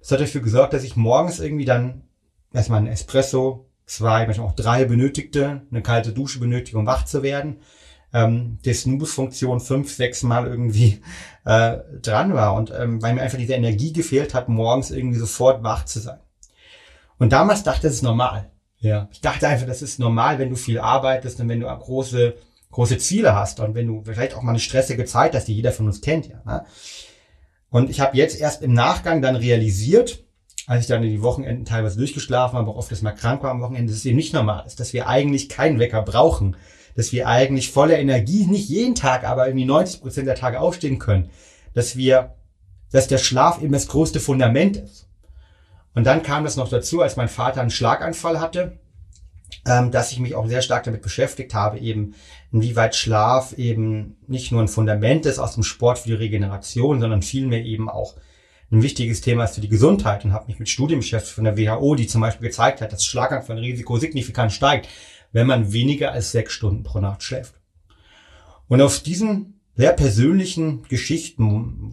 Das 0.00 0.10
hat 0.10 0.20
dafür 0.20 0.40
gesorgt, 0.40 0.72
dass 0.72 0.84
ich 0.84 0.96
morgens 0.96 1.40
irgendwie 1.40 1.64
dann 1.64 2.02
erstmal 2.52 2.80
ein 2.80 2.86
Espresso, 2.86 3.68
zwei, 3.86 4.26
manchmal 4.26 4.48
auch 4.48 4.54
drei 4.54 4.84
benötigte, 4.84 5.62
eine 5.70 5.82
kalte 5.82 6.12
Dusche 6.12 6.40
benötigte, 6.40 6.78
um 6.78 6.86
wach 6.86 7.04
zu 7.04 7.22
werden 7.22 7.60
ähm, 8.16 8.58
die 8.64 8.72
Snooze-Funktion 8.72 9.60
fünf, 9.60 9.92
sechs 9.92 10.22
Mal 10.22 10.46
irgendwie 10.46 11.02
äh, 11.44 11.76
dran 12.00 12.32
war 12.32 12.54
und 12.54 12.72
ähm, 12.76 13.02
weil 13.02 13.14
mir 13.14 13.20
einfach 13.20 13.36
diese 13.36 13.52
Energie 13.52 13.92
gefehlt 13.92 14.32
hat, 14.32 14.48
morgens 14.48 14.90
irgendwie 14.90 15.18
sofort 15.18 15.62
wach 15.62 15.84
zu 15.84 16.00
sein. 16.00 16.18
Und 17.18 17.32
damals 17.32 17.62
dachte 17.62 17.78
ich, 17.78 17.82
das 17.82 17.92
ist 17.92 18.02
normal. 18.02 18.50
Ja. 18.78 19.08
Ich 19.12 19.20
dachte 19.20 19.46
einfach, 19.48 19.66
das 19.66 19.82
ist 19.82 19.98
normal, 19.98 20.38
wenn 20.38 20.48
du 20.48 20.56
viel 20.56 20.78
arbeitest 20.78 21.40
und 21.40 21.50
wenn 21.50 21.60
du 21.60 21.66
große, 21.66 22.34
große 22.70 22.96
Ziele 22.96 23.34
hast 23.34 23.60
und 23.60 23.74
wenn 23.74 23.86
du 23.86 24.02
vielleicht 24.02 24.34
auch 24.34 24.42
mal 24.42 24.52
eine 24.52 24.60
stressige 24.60 25.04
Zeit 25.04 25.34
hast, 25.34 25.48
die 25.48 25.54
jeder 25.54 25.72
von 25.72 25.86
uns 25.86 26.00
kennt. 26.00 26.28
Ja. 26.28 26.40
Ne? 26.46 26.64
Und 27.68 27.90
ich 27.90 28.00
habe 28.00 28.16
jetzt 28.16 28.40
erst 28.40 28.62
im 28.62 28.72
Nachgang 28.72 29.20
dann 29.20 29.36
realisiert, 29.36 30.24
als 30.66 30.82
ich 30.82 30.86
dann 30.86 31.02
in 31.02 31.10
die 31.10 31.22
Wochenenden 31.22 31.66
teilweise 31.66 31.98
durchgeschlafen 31.98 32.58
habe, 32.58 32.70
auch 32.70 32.76
oft 32.76 33.02
mal 33.02 33.12
krank 33.12 33.42
war 33.42 33.50
am 33.50 33.60
Wochenende, 33.60 33.92
dass 33.92 33.98
es 33.98 34.06
eben 34.06 34.16
nicht 34.16 34.32
normal 34.32 34.64
ist, 34.66 34.80
dass 34.80 34.94
wir 34.94 35.06
eigentlich 35.06 35.50
keinen 35.50 35.78
Wecker 35.78 36.00
brauchen, 36.00 36.56
dass 36.96 37.12
wir 37.12 37.28
eigentlich 37.28 37.70
voller 37.70 37.98
Energie, 37.98 38.46
nicht 38.46 38.68
jeden 38.68 38.94
Tag, 38.94 39.24
aber 39.24 39.46
irgendwie 39.46 39.66
90 39.66 40.00
Prozent 40.00 40.26
der 40.26 40.34
Tage 40.34 40.60
aufstehen 40.60 40.98
können, 40.98 41.30
dass 41.74 41.96
wir, 41.96 42.34
dass 42.90 43.06
der 43.06 43.18
Schlaf 43.18 43.62
eben 43.62 43.72
das 43.72 43.88
größte 43.88 44.18
Fundament 44.18 44.78
ist. 44.78 45.06
Und 45.94 46.04
dann 46.04 46.22
kam 46.22 46.44
das 46.44 46.56
noch 46.56 46.68
dazu, 46.68 47.02
als 47.02 47.16
mein 47.16 47.28
Vater 47.28 47.60
einen 47.60 47.70
Schlaganfall 47.70 48.40
hatte, 48.40 48.78
ähm, 49.66 49.90
dass 49.90 50.12
ich 50.12 50.18
mich 50.18 50.34
auch 50.34 50.46
sehr 50.46 50.62
stark 50.62 50.84
damit 50.84 51.02
beschäftigt 51.02 51.54
habe, 51.54 51.78
eben 51.78 52.14
inwieweit 52.52 52.96
Schlaf 52.96 53.52
eben 53.54 54.16
nicht 54.26 54.52
nur 54.52 54.62
ein 54.62 54.68
Fundament 54.68 55.26
ist 55.26 55.38
aus 55.38 55.54
dem 55.54 55.62
Sport 55.62 55.98
für 55.98 56.08
die 56.08 56.14
Regeneration, 56.14 57.00
sondern 57.00 57.22
vielmehr 57.22 57.64
eben 57.64 57.88
auch 57.88 58.14
ein 58.70 58.82
wichtiges 58.82 59.20
Thema 59.20 59.44
ist 59.44 59.54
für 59.54 59.60
die 59.60 59.68
Gesundheit 59.68 60.24
und 60.24 60.32
habe 60.32 60.46
mich 60.46 60.58
mit 60.58 60.68
Studien 60.68 60.98
beschäftigt 60.98 61.34
von 61.34 61.44
der 61.44 61.56
WHO, 61.56 61.94
die 61.94 62.06
zum 62.06 62.20
Beispiel 62.20 62.48
gezeigt 62.48 62.80
hat, 62.80 62.92
dass 62.92 63.04
Schlaganfallrisiko 63.04 63.96
signifikant 63.98 64.52
steigt, 64.52 64.88
wenn 65.32 65.46
man 65.46 65.72
weniger 65.72 66.12
als 66.12 66.32
sechs 66.32 66.52
Stunden 66.52 66.82
pro 66.82 67.00
Nacht 67.00 67.22
schläft. 67.22 67.54
Und 68.68 68.80
aus 68.80 69.02
diesen 69.02 69.60
sehr 69.76 69.92
persönlichen 69.92 70.82
Geschichten, 70.84 71.92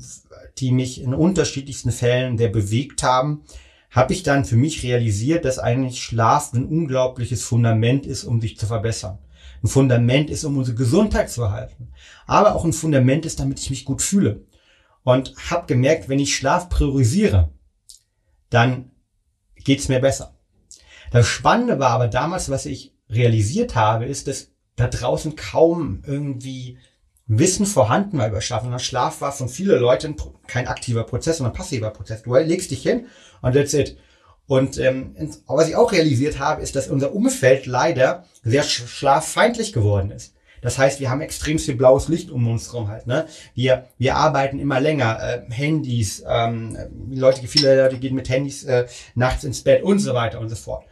die 0.57 0.71
mich 0.71 1.01
in 1.01 1.13
unterschiedlichsten 1.13 1.91
Fällen 1.91 2.37
sehr 2.37 2.49
bewegt 2.49 3.03
haben, 3.03 3.43
habe 3.91 4.13
ich 4.13 4.23
dann 4.23 4.45
für 4.45 4.55
mich 4.55 4.83
realisiert, 4.83 5.45
dass 5.45 5.59
eigentlich 5.59 6.01
Schlaf 6.01 6.53
ein 6.53 6.65
unglaubliches 6.65 7.43
Fundament 7.43 8.05
ist, 8.05 8.23
um 8.23 8.41
sich 8.41 8.57
zu 8.57 8.65
verbessern. 8.65 9.19
Ein 9.61 9.67
Fundament 9.67 10.29
ist, 10.29 10.43
um 10.45 10.57
unsere 10.57 10.75
Gesundheit 10.75 11.29
zu 11.29 11.43
erhalten. 11.43 11.89
Aber 12.25 12.55
auch 12.55 12.65
ein 12.65 12.73
Fundament 12.73 13.25
ist, 13.25 13.39
damit 13.39 13.59
ich 13.59 13.69
mich 13.69 13.85
gut 13.85 14.01
fühle. 14.01 14.45
Und 15.03 15.35
habe 15.51 15.67
gemerkt, 15.67 16.09
wenn 16.09 16.19
ich 16.19 16.35
Schlaf 16.35 16.69
priorisiere, 16.69 17.51
dann 18.49 18.91
geht's 19.55 19.89
mir 19.89 19.99
besser. 19.99 20.35
Das 21.11 21.27
Spannende 21.27 21.77
war 21.79 21.91
aber 21.91 22.07
damals, 22.07 22.49
was 22.49 22.65
ich 22.65 22.92
realisiert 23.09 23.75
habe, 23.75 24.05
ist, 24.05 24.27
dass 24.27 24.49
da 24.75 24.87
draußen 24.87 25.35
kaum 25.35 26.03
irgendwie 26.05 26.77
Wissen 27.27 27.65
vorhanden 27.65 28.17
war 28.17 28.27
über 28.27 28.41
Schlaf. 28.41 28.63
Und 28.63 28.79
Schlaf 28.81 29.21
war 29.21 29.31
von 29.31 29.49
vielen 29.49 29.79
Leuten 29.79 30.15
kein 30.47 30.67
aktiver 30.67 31.03
Prozess, 31.03 31.37
sondern 31.37 31.53
passiver 31.53 31.89
Prozess. 31.89 32.23
Du 32.23 32.35
legst 32.35 32.71
dich 32.71 32.81
hin 32.81 33.07
und 33.41 33.53
that's 33.53 33.73
it. 33.73 33.97
Und 34.45 34.77
ähm, 34.77 35.15
was 35.47 35.69
ich 35.69 35.75
auch 35.75 35.91
realisiert 35.93 36.39
habe, 36.39 36.61
ist, 36.61 36.75
dass 36.75 36.89
unser 36.89 37.13
Umfeld 37.13 37.65
leider 37.65 38.25
sehr 38.43 38.63
schlaffeindlich 38.63 39.71
geworden 39.71 40.11
ist. 40.11 40.33
Das 40.61 40.77
heißt, 40.77 40.99
wir 41.01 41.09
haben 41.09 41.21
extrem 41.21 41.59
viel 41.59 41.75
blaues 41.75 42.07
Licht 42.07 42.31
um 42.31 42.47
uns 42.47 42.71
herum 42.71 42.87
halt. 42.87 43.05
Ne? 43.05 43.27
Wir, 43.53 43.89
wir 43.97 44.15
arbeiten 44.15 44.59
immer 44.59 44.79
länger. 44.79 45.19
Äh, 45.21 45.51
Handys, 45.51 46.23
ähm, 46.27 46.77
Leute, 47.11 47.45
viele 47.47 47.83
Leute 47.83 47.97
gehen 47.97 48.15
mit 48.15 48.29
Handys 48.29 48.63
äh, 48.63 48.87
nachts 49.13 49.43
ins 49.43 49.61
Bett 49.61 49.83
und 49.83 49.99
so 49.99 50.13
weiter 50.13 50.39
und 50.39 50.49
so 50.49 50.55
fort. 50.55 50.85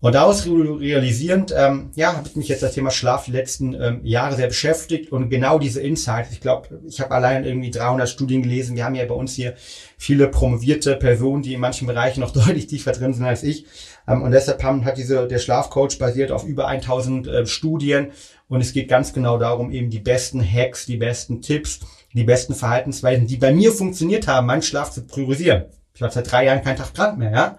Und 0.00 0.14
daraus 0.14 0.46
realisierend, 0.46 1.52
ähm, 1.56 1.90
ja, 1.96 2.16
habe 2.16 2.28
ich 2.28 2.36
mich 2.36 2.46
jetzt 2.46 2.62
das 2.62 2.72
Thema 2.72 2.92
Schlaf 2.92 3.24
die 3.24 3.32
letzten 3.32 3.74
ähm, 3.74 4.00
Jahre 4.04 4.36
sehr 4.36 4.46
beschäftigt 4.46 5.10
und 5.10 5.28
genau 5.28 5.58
diese 5.58 5.80
Insights. 5.80 6.30
Ich 6.30 6.40
glaube, 6.40 6.80
ich 6.86 7.00
habe 7.00 7.10
allein 7.10 7.44
irgendwie 7.44 7.72
300 7.72 8.08
Studien 8.08 8.42
gelesen. 8.42 8.76
Wir 8.76 8.84
haben 8.84 8.94
ja 8.94 9.04
bei 9.06 9.14
uns 9.14 9.34
hier 9.34 9.54
viele 9.96 10.28
promovierte 10.28 10.94
Personen, 10.94 11.42
die 11.42 11.54
in 11.54 11.60
manchen 11.60 11.88
Bereichen 11.88 12.20
noch 12.20 12.30
deutlich 12.32 12.68
tiefer 12.68 12.92
drin 12.92 13.12
sind 13.12 13.24
als 13.24 13.42
ich. 13.42 13.66
Ähm, 14.06 14.22
und 14.22 14.30
deshalb 14.30 14.62
haben, 14.62 14.84
hat 14.84 14.98
diese 14.98 15.26
der 15.26 15.40
Schlafcoach 15.40 15.98
basiert 15.98 16.30
auf 16.30 16.44
über 16.44 16.68
1000 16.68 17.26
äh, 17.26 17.46
Studien 17.46 18.12
und 18.46 18.60
es 18.60 18.72
geht 18.72 18.88
ganz 18.88 19.12
genau 19.12 19.36
darum, 19.36 19.72
eben 19.72 19.90
die 19.90 19.98
besten 19.98 20.40
Hacks, 20.40 20.86
die 20.86 20.96
besten 20.96 21.42
Tipps, 21.42 21.80
die 22.14 22.24
besten 22.24 22.54
Verhaltensweisen, 22.54 23.26
die 23.26 23.36
bei 23.36 23.52
mir 23.52 23.72
funktioniert 23.72 24.28
haben, 24.28 24.46
meinen 24.46 24.62
Schlaf 24.62 24.92
zu 24.92 25.04
priorisieren. 25.04 25.64
Ich 25.92 26.00
war 26.00 26.10
seit 26.12 26.30
drei 26.30 26.44
Jahren 26.44 26.62
keinen 26.62 26.76
Tag 26.76 26.94
krank 26.94 27.18
mehr, 27.18 27.32
ja. 27.32 27.58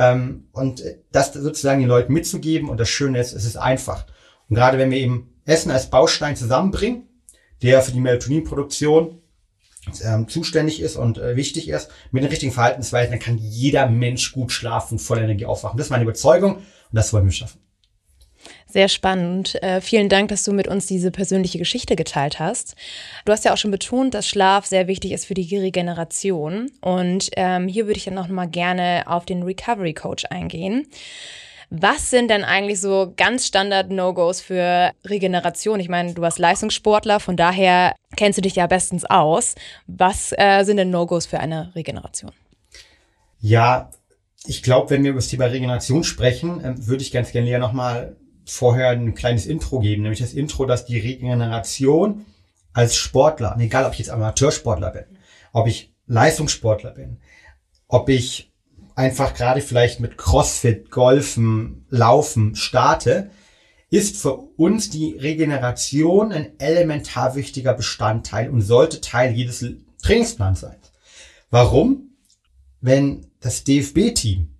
Ähm, 0.00 0.48
und 0.52 0.82
das 1.12 1.34
sozusagen 1.34 1.80
den 1.80 1.88
Leuten 1.88 2.14
mitzugeben. 2.14 2.70
Und 2.70 2.80
das 2.80 2.88
Schöne 2.88 3.20
ist, 3.20 3.34
es 3.34 3.44
ist 3.44 3.56
einfach. 3.56 4.06
Und 4.48 4.56
gerade 4.56 4.78
wenn 4.78 4.90
wir 4.90 4.98
eben 4.98 5.34
Essen 5.44 5.70
als 5.70 5.90
Baustein 5.90 6.36
zusammenbringen, 6.36 7.06
der 7.62 7.82
für 7.82 7.92
die 7.92 8.00
Melatoninproduktion 8.00 9.20
ähm, 10.02 10.26
zuständig 10.26 10.80
ist 10.80 10.96
und 10.96 11.18
äh, 11.18 11.36
wichtig 11.36 11.68
ist, 11.68 11.90
mit 12.12 12.22
den 12.22 12.30
richtigen 12.30 12.52
Verhaltensweisen, 12.52 13.10
dann 13.12 13.20
kann 13.20 13.36
jeder 13.36 13.90
Mensch 13.90 14.32
gut 14.32 14.52
schlafen, 14.52 14.98
voller 14.98 15.22
Energie 15.22 15.44
aufwachen. 15.44 15.76
Das 15.76 15.88
ist 15.88 15.90
meine 15.90 16.04
Überzeugung 16.04 16.56
und 16.56 16.64
das 16.92 17.12
wollen 17.12 17.26
wir 17.26 17.32
schaffen. 17.32 17.60
Sehr 18.66 18.88
spannend. 18.88 19.60
Äh, 19.62 19.80
vielen 19.80 20.08
Dank, 20.08 20.28
dass 20.28 20.44
du 20.44 20.52
mit 20.52 20.68
uns 20.68 20.86
diese 20.86 21.10
persönliche 21.10 21.58
Geschichte 21.58 21.96
geteilt 21.96 22.38
hast. 22.38 22.74
Du 23.24 23.32
hast 23.32 23.44
ja 23.44 23.52
auch 23.52 23.58
schon 23.58 23.70
betont, 23.70 24.14
dass 24.14 24.28
Schlaf 24.28 24.66
sehr 24.66 24.86
wichtig 24.86 25.12
ist 25.12 25.26
für 25.26 25.34
die 25.34 25.56
Regeneration. 25.56 26.70
Und 26.80 27.30
ähm, 27.36 27.68
hier 27.68 27.86
würde 27.86 27.98
ich 27.98 28.04
dann 28.04 28.14
noch 28.14 28.28
mal 28.28 28.46
gerne 28.46 29.04
auf 29.06 29.26
den 29.26 29.42
Recovery 29.42 29.94
Coach 29.94 30.24
eingehen. 30.30 30.86
Was 31.72 32.10
sind 32.10 32.30
denn 32.30 32.42
eigentlich 32.42 32.80
so 32.80 33.12
ganz 33.16 33.46
Standard 33.46 33.90
No-Gos 33.90 34.40
für 34.40 34.90
Regeneration? 35.06 35.78
Ich 35.78 35.88
meine, 35.88 36.14
du 36.14 36.22
warst 36.22 36.40
Leistungssportler, 36.40 37.20
von 37.20 37.36
daher 37.36 37.94
kennst 38.16 38.38
du 38.38 38.42
dich 38.42 38.56
ja 38.56 38.66
bestens 38.66 39.04
aus. 39.04 39.54
Was 39.86 40.32
äh, 40.36 40.64
sind 40.64 40.78
denn 40.78 40.90
No-Gos 40.90 41.26
für 41.26 41.38
eine 41.38 41.72
Regeneration? 41.76 42.32
Ja, 43.38 43.90
ich 44.46 44.64
glaube, 44.64 44.90
wenn 44.90 45.04
wir 45.04 45.10
über 45.10 45.18
das 45.18 45.28
Thema 45.28 45.46
Regeneration 45.46 46.02
sprechen, 46.02 46.60
äh, 46.64 46.74
würde 46.88 47.02
ich 47.02 47.12
ganz 47.12 47.30
gerne 47.30 47.48
ja 47.48 47.60
nochmal 47.60 48.16
vorher 48.50 48.90
ein 48.90 49.14
kleines 49.14 49.46
Intro 49.46 49.80
geben, 49.80 50.02
nämlich 50.02 50.20
das 50.20 50.32
Intro, 50.32 50.66
dass 50.66 50.84
die 50.84 50.98
Regeneration 50.98 52.26
als 52.72 52.96
Sportler, 52.96 53.56
egal 53.58 53.84
ob 53.84 53.92
ich 53.92 53.98
jetzt 53.98 54.10
Amateursportler 54.10 54.90
bin, 54.90 55.04
ob 55.52 55.66
ich 55.66 55.92
Leistungssportler 56.06 56.90
bin, 56.92 57.18
ob 57.88 58.08
ich 58.08 58.52
einfach 58.94 59.34
gerade 59.34 59.60
vielleicht 59.60 60.00
mit 60.00 60.18
Crossfit, 60.18 60.90
Golfen, 60.90 61.86
Laufen 61.88 62.54
starte, 62.54 63.30
ist 63.90 64.16
für 64.16 64.34
uns 64.34 64.90
die 64.90 65.16
Regeneration 65.16 66.32
ein 66.32 66.58
elementar 66.58 67.34
wichtiger 67.34 67.74
Bestandteil 67.74 68.50
und 68.50 68.60
sollte 68.62 69.00
Teil 69.00 69.32
jedes 69.32 69.64
Trainingsplans 70.02 70.60
sein. 70.60 70.76
Warum? 71.50 72.10
Wenn 72.80 73.26
das 73.40 73.64
DFB-Team 73.64 74.54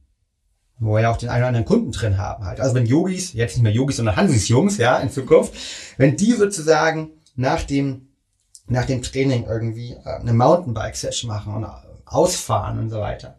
wo 0.81 0.95
wir 0.95 1.03
ja 1.03 1.11
auch 1.11 1.19
den 1.19 1.29
einen 1.29 1.43
oder 1.43 1.49
anderen 1.49 1.67
Kunden 1.67 1.93
drin 1.93 2.19
haben 2.19 2.45
halt. 2.45 2.59
Also 2.59 2.75
wenn 2.75 2.87
Yogis, 2.87 3.35
jetzt 3.35 3.55
nicht 3.55 3.63
mehr 3.63 3.73
Yogis, 3.73 3.97
sondern 3.97 4.17
Hansis-Jungs, 4.17 4.79
ja, 4.79 4.97
in 4.99 5.11
Zukunft, 5.11 5.53
wenn 5.99 6.17
die 6.17 6.33
sozusagen 6.33 7.11
nach 7.37 7.63
dem, 7.63 8.09
nach 8.67 8.87
dem 8.87 9.03
Training 9.03 9.45
irgendwie 9.47 9.93
äh, 9.93 10.21
eine 10.21 10.33
Mountainbike-Session 10.33 11.29
machen 11.29 11.55
und 11.55 11.67
ausfahren 12.07 12.79
und 12.79 12.91
so 12.91 13.01
weiter, 13.01 13.37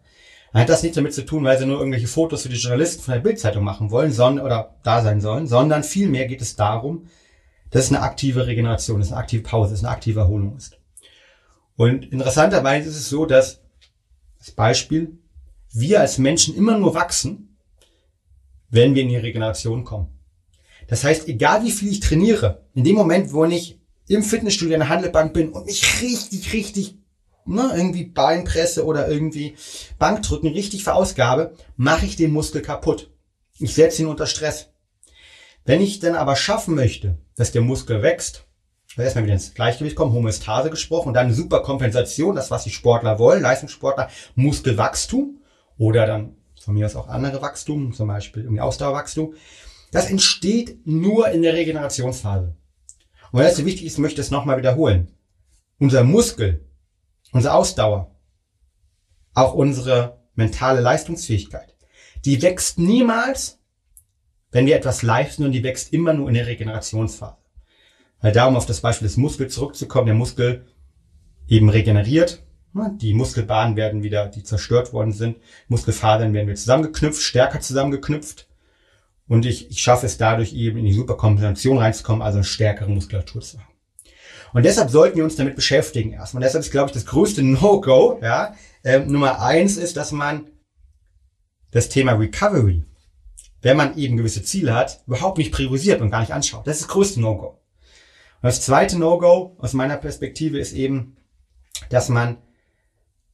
dann 0.52 0.62
hat 0.62 0.68
das 0.68 0.82
nichts 0.82 0.96
damit 0.96 1.14
zu 1.14 1.24
tun, 1.24 1.44
weil 1.44 1.58
sie 1.58 1.66
nur 1.66 1.78
irgendwelche 1.78 2.06
Fotos 2.06 2.42
für 2.42 2.48
die 2.48 2.56
Journalisten 2.56 3.02
von 3.02 3.14
der 3.14 3.20
Bildzeitung 3.20 3.64
machen 3.64 3.90
wollen, 3.90 4.12
sondern, 4.12 4.44
oder 4.44 4.76
da 4.82 5.02
sein 5.02 5.20
sollen, 5.20 5.46
sondern 5.46 5.82
vielmehr 5.82 6.26
geht 6.26 6.42
es 6.42 6.56
darum, 6.56 7.08
dass 7.70 7.84
es 7.84 7.90
eine 7.90 8.02
aktive 8.02 8.46
Regeneration 8.46 9.00
ist, 9.00 9.12
eine 9.12 9.20
aktive 9.20 9.42
Pause 9.42 9.74
ist, 9.74 9.80
eine 9.80 9.92
aktive 9.92 10.20
Erholung 10.20 10.56
ist. 10.56 10.78
Und 11.76 12.04
interessanterweise 12.12 12.88
ist 12.88 12.96
es 12.96 13.08
so, 13.08 13.26
dass, 13.26 13.62
das 14.38 14.50
Beispiel, 14.50 15.18
wir 15.72 16.00
als 16.00 16.18
Menschen 16.18 16.56
immer 16.56 16.78
nur 16.78 16.94
wachsen, 16.94 17.56
wenn 18.70 18.94
wir 18.94 19.02
in 19.02 19.08
die 19.08 19.16
Regeneration 19.16 19.84
kommen. 19.84 20.08
Das 20.88 21.04
heißt, 21.04 21.28
egal 21.28 21.64
wie 21.64 21.70
viel 21.70 21.90
ich 21.90 22.00
trainiere, 22.00 22.66
in 22.74 22.84
dem 22.84 22.96
Moment, 22.96 23.32
wo 23.32 23.44
ich 23.44 23.78
im 24.08 24.22
Fitnessstudio 24.22 24.74
an 24.74 24.80
der 24.80 24.88
Handelbank 24.88 25.32
bin 25.32 25.50
und 25.50 25.66
mich 25.66 26.02
richtig, 26.02 26.52
richtig, 26.52 26.98
ne, 27.44 27.72
irgendwie 27.74 28.04
Beinpresse 28.04 28.84
oder 28.84 29.08
irgendwie 29.08 29.56
Bankdrücken 29.98 30.50
richtig 30.50 30.84
verausgabe, 30.84 31.54
mache 31.76 32.06
ich 32.06 32.16
den 32.16 32.32
Muskel 32.32 32.62
kaputt. 32.62 33.10
Ich 33.58 33.74
setze 33.74 34.02
ihn 34.02 34.08
unter 34.08 34.26
Stress. 34.26 34.70
Wenn 35.64 35.80
ich 35.80 36.00
dann 36.00 36.16
aber 36.16 36.34
schaffen 36.34 36.74
möchte, 36.74 37.18
dass 37.36 37.52
der 37.52 37.62
Muskel 37.62 38.02
wächst, 38.02 38.44
erstmal 38.96 39.24
wieder 39.24 39.34
ins 39.34 39.54
Gleichgewicht 39.54 39.96
kommen, 39.96 40.12
Homöostase 40.12 40.70
gesprochen, 40.70 41.08
und 41.08 41.14
dann 41.14 41.26
eine 41.26 41.34
super 41.34 41.62
Kompensation, 41.62 42.34
das 42.34 42.50
was 42.50 42.64
die 42.64 42.70
Sportler 42.70 43.18
wollen, 43.18 43.42
Leistungssportler, 43.42 44.10
Muskelwachstum, 44.34 45.41
oder 45.78 46.06
dann 46.06 46.36
von 46.60 46.74
mir 46.74 46.86
aus 46.86 46.96
auch 46.96 47.08
andere 47.08 47.42
Wachstum, 47.42 47.92
zum 47.92 48.08
Beispiel 48.08 48.44
irgendwie 48.44 48.60
Ausdauerwachstum. 48.60 49.34
Das 49.90 50.08
entsteht 50.08 50.86
nur 50.86 51.28
in 51.28 51.42
der 51.42 51.54
Regenerationsphase. 51.54 52.54
Und 53.30 53.38
weil 53.38 53.46
das 53.46 53.56
so 53.56 53.66
wichtig 53.66 53.86
ist, 53.86 53.98
möchte 53.98 54.20
ich 54.20 54.26
es 54.26 54.30
nochmal 54.30 54.58
wiederholen. 54.58 55.08
Unser 55.78 56.04
Muskel, 56.04 56.64
unsere 57.32 57.54
Ausdauer, 57.54 58.14
auch 59.34 59.54
unsere 59.54 60.22
mentale 60.34 60.80
Leistungsfähigkeit, 60.80 61.74
die 62.24 62.40
wächst 62.42 62.78
niemals, 62.78 63.58
wenn 64.50 64.66
wir 64.66 64.76
etwas 64.76 65.02
leisten 65.02 65.44
und 65.44 65.52
die 65.52 65.64
wächst 65.64 65.92
immer 65.92 66.12
nur 66.12 66.28
in 66.28 66.34
der 66.34 66.46
Regenerationsphase. 66.46 67.38
Weil 68.20 68.32
darum 68.32 68.56
auf 68.56 68.66
das 68.66 68.80
Beispiel 68.80 69.08
des 69.08 69.16
Muskels 69.16 69.54
zurückzukommen, 69.54 70.06
der 70.06 70.14
Muskel 70.14 70.66
eben 71.48 71.68
regeneriert, 71.68 72.42
Ne, 72.42 72.51
die 72.74 73.12
Muskelbahnen 73.14 73.76
werden 73.76 74.02
wieder, 74.02 74.28
die 74.28 74.42
zerstört 74.42 74.92
worden 74.92 75.12
sind. 75.12 75.36
Muskelfasern 75.68 76.32
werden 76.32 76.46
wieder 76.46 76.56
zusammengeknüpft, 76.56 77.20
stärker 77.20 77.60
zusammengeknüpft. 77.60 78.48
Und 79.28 79.46
ich, 79.46 79.70
ich 79.70 79.80
schaffe 79.80 80.06
es 80.06 80.18
dadurch 80.18 80.52
eben 80.52 80.78
in 80.78 80.84
die 80.84 80.92
Superkompensation 80.92 81.78
reinzukommen, 81.78 82.22
also 82.22 82.38
eine 82.38 82.44
stärkere 82.44 82.90
Muskulatur 82.90 83.42
zu 83.42 83.58
haben. 83.58 83.72
Und 84.52 84.64
deshalb 84.64 84.90
sollten 84.90 85.16
wir 85.16 85.24
uns 85.24 85.36
damit 85.36 85.56
beschäftigen 85.56 86.12
erstmal. 86.12 86.40
Und 86.40 86.44
deshalb 86.44 86.64
ist, 86.64 86.70
glaube 86.70 86.88
ich, 86.88 86.94
das 86.94 87.06
größte 87.06 87.42
No-Go, 87.42 88.18
ja, 88.22 88.54
äh, 88.82 88.98
Nummer 89.00 89.40
eins 89.40 89.76
ist, 89.76 89.96
dass 89.96 90.12
man 90.12 90.48
das 91.70 91.88
Thema 91.88 92.12
Recovery, 92.12 92.84
wenn 93.62 93.76
man 93.76 93.96
eben 93.96 94.16
gewisse 94.16 94.42
Ziele 94.42 94.74
hat, 94.74 95.02
überhaupt 95.06 95.38
nicht 95.38 95.52
priorisiert 95.52 96.00
und 96.00 96.10
gar 96.10 96.20
nicht 96.20 96.32
anschaut. 96.32 96.66
Das 96.66 96.76
ist 96.76 96.82
das 96.82 96.92
größte 96.92 97.20
No-Go. 97.20 97.48
Und 97.48 98.48
das 98.48 98.60
zweite 98.60 98.98
No-Go 98.98 99.56
aus 99.58 99.72
meiner 99.72 99.96
Perspektive 99.96 100.58
ist 100.58 100.72
eben, 100.72 101.16
dass 101.88 102.08
man 102.08 102.36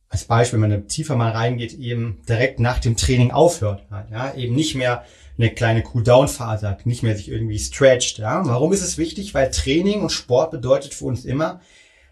als 0.08 0.24
Beispiel, 0.24 0.60
wenn 0.60 0.70
man 0.70 0.88
tiefer 0.88 1.16
mal 1.16 1.32
reingeht, 1.32 1.74
eben 1.74 2.22
direkt 2.28 2.60
nach 2.60 2.78
dem 2.78 2.96
Training 2.96 3.30
aufhört. 3.30 3.84
Ja, 4.10 4.34
eben 4.34 4.54
nicht 4.54 4.74
mehr 4.74 5.04
eine 5.36 5.50
kleine 5.50 5.84
Cool-Down-Phase 5.94 6.68
hat, 6.68 6.86
nicht 6.86 7.02
mehr 7.02 7.16
sich 7.16 7.28
irgendwie 7.28 7.58
stretcht. 7.58 8.18
Ja. 8.18 8.44
Warum 8.46 8.72
ist 8.72 8.82
es 8.82 8.98
wichtig? 8.98 9.34
Weil 9.34 9.50
Training 9.50 10.02
und 10.02 10.10
Sport 10.10 10.50
bedeutet 10.50 10.94
für 10.94 11.04
uns 11.04 11.24
immer, 11.24 11.60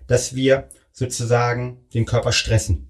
dass 0.06 0.34
wir 0.34 0.68
sozusagen 0.92 1.80
den 1.94 2.04
Körper 2.04 2.32
stressen. 2.32 2.88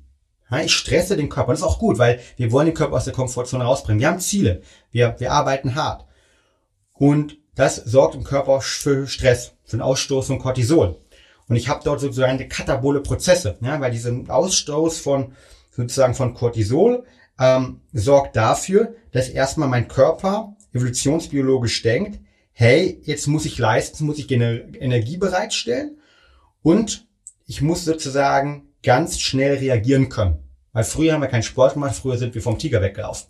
Ja, 0.51 0.61
ich 0.61 0.73
stresse 0.73 1.17
den 1.17 1.29
Körper. 1.29 1.53
Das 1.53 1.61
ist 1.61 1.67
auch 1.67 1.79
gut, 1.79 1.99
weil 1.99 2.21
wir 2.37 2.53
wollen 2.53 2.67
den 2.67 2.75
Körper 2.75 2.97
aus 2.97 3.05
der 3.05 3.15
Komfortzone 3.15 3.65
rausbringen. 3.65 4.01
Wir 4.01 4.09
haben 4.09 4.21
Ziele. 4.21 4.63
Wir, 4.91 5.17
wir 5.19 5.33
arbeiten 5.33 5.75
hart. 5.75 6.05
Und 6.93 7.39
das 7.55 7.77
sorgt 7.77 8.15
im 8.15 8.23
Körper 8.23 8.61
für 8.61 9.07
Stress, 9.07 9.53
für 9.65 9.79
den 9.79 9.83
Ausstoß 9.83 10.27
von 10.27 10.39
Cortisol. 10.39 10.99
Und 11.49 11.57
ich 11.57 11.69
habe 11.69 11.83
dort 11.85 12.01
sozusagen 12.01 12.49
katabole 12.49 13.01
Prozesse, 13.01 13.57
ja, 13.61 13.81
weil 13.81 13.93
diesen 13.93 14.29
Ausstoß 14.29 14.99
von 14.99 15.33
sozusagen 15.71 16.15
von 16.15 16.35
Cortisol 16.35 17.05
ähm, 17.39 17.81
sorgt 17.93 18.37
dafür, 18.37 18.95
dass 19.13 19.29
erstmal 19.29 19.69
mein 19.69 19.89
Körper 19.89 20.57
evolutionsbiologisch 20.73 21.83
denkt, 21.83 22.21
hey, 22.53 23.01
jetzt 23.05 23.27
muss 23.27 23.45
ich 23.45 23.59
leisten, 23.59 24.07
muss 24.07 24.19
ich 24.19 24.31
Energie 24.31 25.19
bereitstellen 25.19 25.99
und 26.63 27.07
ich 27.47 27.61
muss 27.61 27.85
sozusagen 27.85 28.73
ganz 28.83 29.21
schnell 29.21 29.59
reagieren 29.59 30.09
können. 30.09 30.39
Weil 30.73 30.85
früher 30.85 31.13
haben 31.13 31.21
wir 31.21 31.29
keinen 31.29 31.43
Sport 31.43 31.75
gemacht, 31.75 31.95
früher 31.95 32.19
sind 32.19 32.35
wir 32.35 32.43
vom 32.43 32.59
Tiger 32.59 32.83
weggelaufen. 32.83 33.29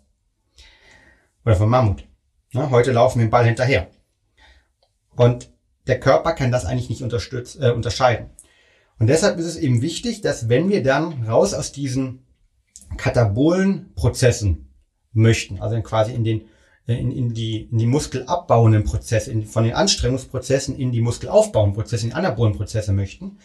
Oder 1.45 1.55
vom 1.55 1.69
Mammut. 1.69 2.05
Ja, 2.51 2.69
heute 2.69 2.91
laufen 2.91 3.19
wir 3.19 3.25
den 3.25 3.31
Ball 3.31 3.45
hinterher. 3.45 3.87
Und 5.15 5.49
der 5.87 5.99
Körper 5.99 6.33
kann 6.33 6.51
das 6.51 6.65
eigentlich 6.65 6.89
nicht 6.89 7.01
äh, 7.01 7.71
unterscheiden. 7.71 8.29
Und 8.99 9.07
deshalb 9.07 9.37
ist 9.37 9.45
es 9.45 9.57
eben 9.57 9.81
wichtig, 9.81 10.21
dass 10.21 10.49
wenn 10.49 10.69
wir 10.69 10.83
dann 10.83 11.23
raus 11.27 11.53
aus 11.53 11.71
diesen 11.71 12.25
katabolen 12.97 13.93
Prozessen 13.95 14.73
möchten, 15.13 15.59
also 15.61 15.79
quasi 15.81 16.13
in 16.13 16.23
den 16.23 16.41
äh, 16.87 16.95
in, 16.95 17.11
in, 17.11 17.33
die, 17.33 17.67
in 17.71 17.77
die 17.77 17.85
muskelabbauenden 17.85 18.83
Prozesse, 18.83 19.31
in, 19.31 19.45
von 19.45 19.63
den 19.63 19.73
Anstrengungsprozessen 19.73 20.75
in 20.77 20.91
die 20.91 21.01
muskelaufbauenden 21.01 21.75
Prozesse, 21.75 22.05
in 22.05 22.09
die 22.09 22.15
anabolen 22.15 22.55
Prozesse 22.55 22.93
möchten, 22.93 23.37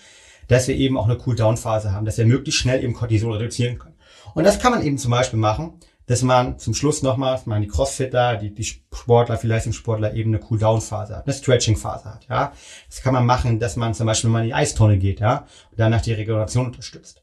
dass 0.48 0.68
wir 0.68 0.76
eben 0.76 0.96
auch 0.96 1.06
eine 1.06 1.18
Cool-Down-Phase 1.24 1.92
haben, 1.92 2.04
dass 2.04 2.18
wir 2.18 2.26
möglichst 2.26 2.60
schnell 2.60 2.82
eben 2.82 2.94
Cortisol 2.94 3.32
reduzieren 3.32 3.78
können. 3.78 3.96
Und 4.34 4.44
das 4.44 4.58
kann 4.58 4.72
man 4.72 4.82
eben 4.82 4.98
zum 4.98 5.10
Beispiel 5.10 5.38
machen, 5.38 5.74
dass 6.06 6.22
man 6.22 6.58
zum 6.58 6.74
Schluss 6.74 7.02
nochmal, 7.02 7.34
dass 7.34 7.46
man 7.46 7.62
die 7.62 7.68
Crossfitter, 7.68 8.36
die, 8.36 8.52
die 8.52 8.64
Sportler, 8.64 9.36
die 9.36 9.46
Leistungssportler 9.46 10.14
eben 10.14 10.34
eine 10.34 10.44
Cool-Down-Phase 10.48 11.16
hat, 11.16 11.26
eine 11.26 11.34
Stretching-Phase 11.34 12.04
hat, 12.06 12.26
ja. 12.28 12.52
Das 12.88 13.02
kann 13.02 13.14
man 13.14 13.26
machen, 13.26 13.58
dass 13.58 13.76
man 13.76 13.94
zum 13.94 14.06
Beispiel 14.06 14.30
mal 14.30 14.40
in 14.40 14.46
die 14.46 14.54
Eistonne 14.54 14.98
geht, 14.98 15.20
ja, 15.20 15.46
und 15.70 15.78
danach 15.78 16.02
die 16.02 16.12
Regeneration 16.12 16.66
unterstützt. 16.66 17.22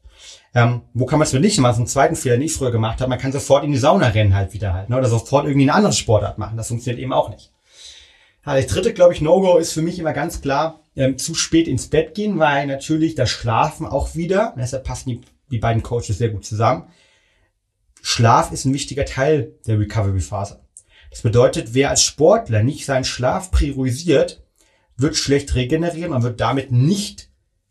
Ähm, 0.54 0.82
wo 0.94 1.06
kann 1.06 1.18
man 1.18 1.24
es 1.24 1.30
für 1.30 1.40
nicht 1.40 1.58
machen? 1.58 1.74
So 1.74 1.80
einen 1.80 1.86
zweiten 1.86 2.16
Fehler, 2.16 2.36
den 2.36 2.42
ich 2.42 2.52
früher 2.52 2.72
gemacht 2.72 3.00
habe. 3.00 3.08
Man 3.08 3.18
kann 3.18 3.32
sofort 3.32 3.64
in 3.64 3.72
die 3.72 3.78
Sauna 3.78 4.08
rennen 4.08 4.34
halt 4.34 4.52
wieder 4.52 4.74
halt, 4.74 4.90
ne? 4.90 4.98
oder 4.98 5.08
sofort 5.08 5.44
irgendwie 5.44 5.68
eine 5.68 5.74
andere 5.74 5.92
Sportart 5.92 6.38
machen. 6.38 6.56
Das 6.56 6.68
funktioniert 6.68 7.00
eben 7.00 7.12
auch 7.12 7.30
nicht. 7.30 7.52
Ja, 8.44 8.56
das 8.56 8.66
dritte, 8.66 8.92
glaube 8.92 9.12
ich, 9.12 9.20
No-Go 9.20 9.58
ist 9.58 9.72
für 9.72 9.82
mich 9.82 9.98
immer 9.98 10.12
ganz 10.12 10.40
klar, 10.40 10.80
ähm, 10.96 11.18
zu 11.18 11.34
spät 11.34 11.68
ins 11.68 11.88
Bett 11.88 12.14
gehen, 12.14 12.38
weil 12.38 12.66
natürlich 12.66 13.14
das 13.14 13.30
Schlafen 13.30 13.86
auch 13.86 14.14
wieder, 14.14 14.54
deshalb 14.56 14.84
passen 14.84 15.10
die, 15.10 15.20
die 15.50 15.58
beiden 15.58 15.82
Coaches 15.82 16.18
sehr 16.18 16.30
gut 16.30 16.44
zusammen, 16.44 16.84
Schlaf 18.02 18.52
ist 18.52 18.64
ein 18.64 18.74
wichtiger 18.74 19.04
Teil 19.04 19.52
der 19.66 19.78
Recovery-Phase. 19.78 20.60
Das 21.10 21.22
bedeutet, 21.22 21.74
wer 21.74 21.90
als 21.90 22.02
Sportler 22.02 22.62
nicht 22.62 22.86
seinen 22.86 23.04
Schlaf 23.04 23.50
priorisiert, 23.50 24.42
wird 24.96 25.16
schlecht 25.16 25.54
regenerieren 25.54 26.12
und 26.12 26.22
wird 26.22 26.40
damit 26.40 26.70
nicht 26.70 27.30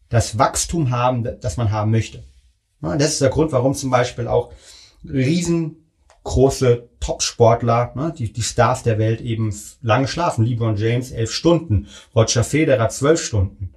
das 0.09 0.37
Wachstum 0.37 0.89
haben, 0.89 1.23
das 1.23 1.57
man 1.57 1.71
haben 1.71 1.91
möchte. 1.91 2.23
Das 2.81 3.13
ist 3.13 3.21
der 3.21 3.29
Grund, 3.29 3.51
warum 3.51 3.75
zum 3.75 3.91
Beispiel 3.91 4.27
auch 4.27 4.51
riesengroße 5.03 6.89
Top-Sportler, 6.99 8.13
die, 8.17 8.31
die 8.33 8.41
Stars 8.41 8.83
der 8.83 8.97
Welt 8.97 9.21
eben 9.21 9.53
lange 9.81 10.07
schlafen. 10.07 10.45
LeBron 10.45 10.75
James 10.75 11.11
elf 11.11 11.31
Stunden, 11.31 11.87
Roger 12.15 12.43
Federer 12.43 12.89
zwölf 12.89 13.23
Stunden. 13.23 13.73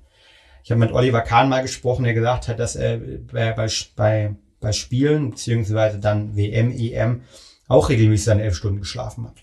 Ich 0.64 0.70
habe 0.70 0.80
mit 0.80 0.92
Oliver 0.92 1.22
Kahn 1.22 1.48
mal 1.48 1.62
gesprochen, 1.62 2.04
der 2.04 2.14
gesagt 2.14 2.48
hat, 2.48 2.58
dass 2.58 2.76
er 2.76 2.98
bei, 2.98 3.52
bei, 3.52 3.68
bei 3.96 4.36
Spielen, 4.70 5.30
beziehungsweise 5.30 5.98
dann 5.98 6.36
WM, 6.36 6.70
EM, 6.70 7.22
auch 7.68 7.88
regelmäßig 7.88 8.26
seine 8.26 8.42
elf 8.42 8.54
Stunden 8.54 8.80
geschlafen 8.80 9.26
hat. 9.26 9.36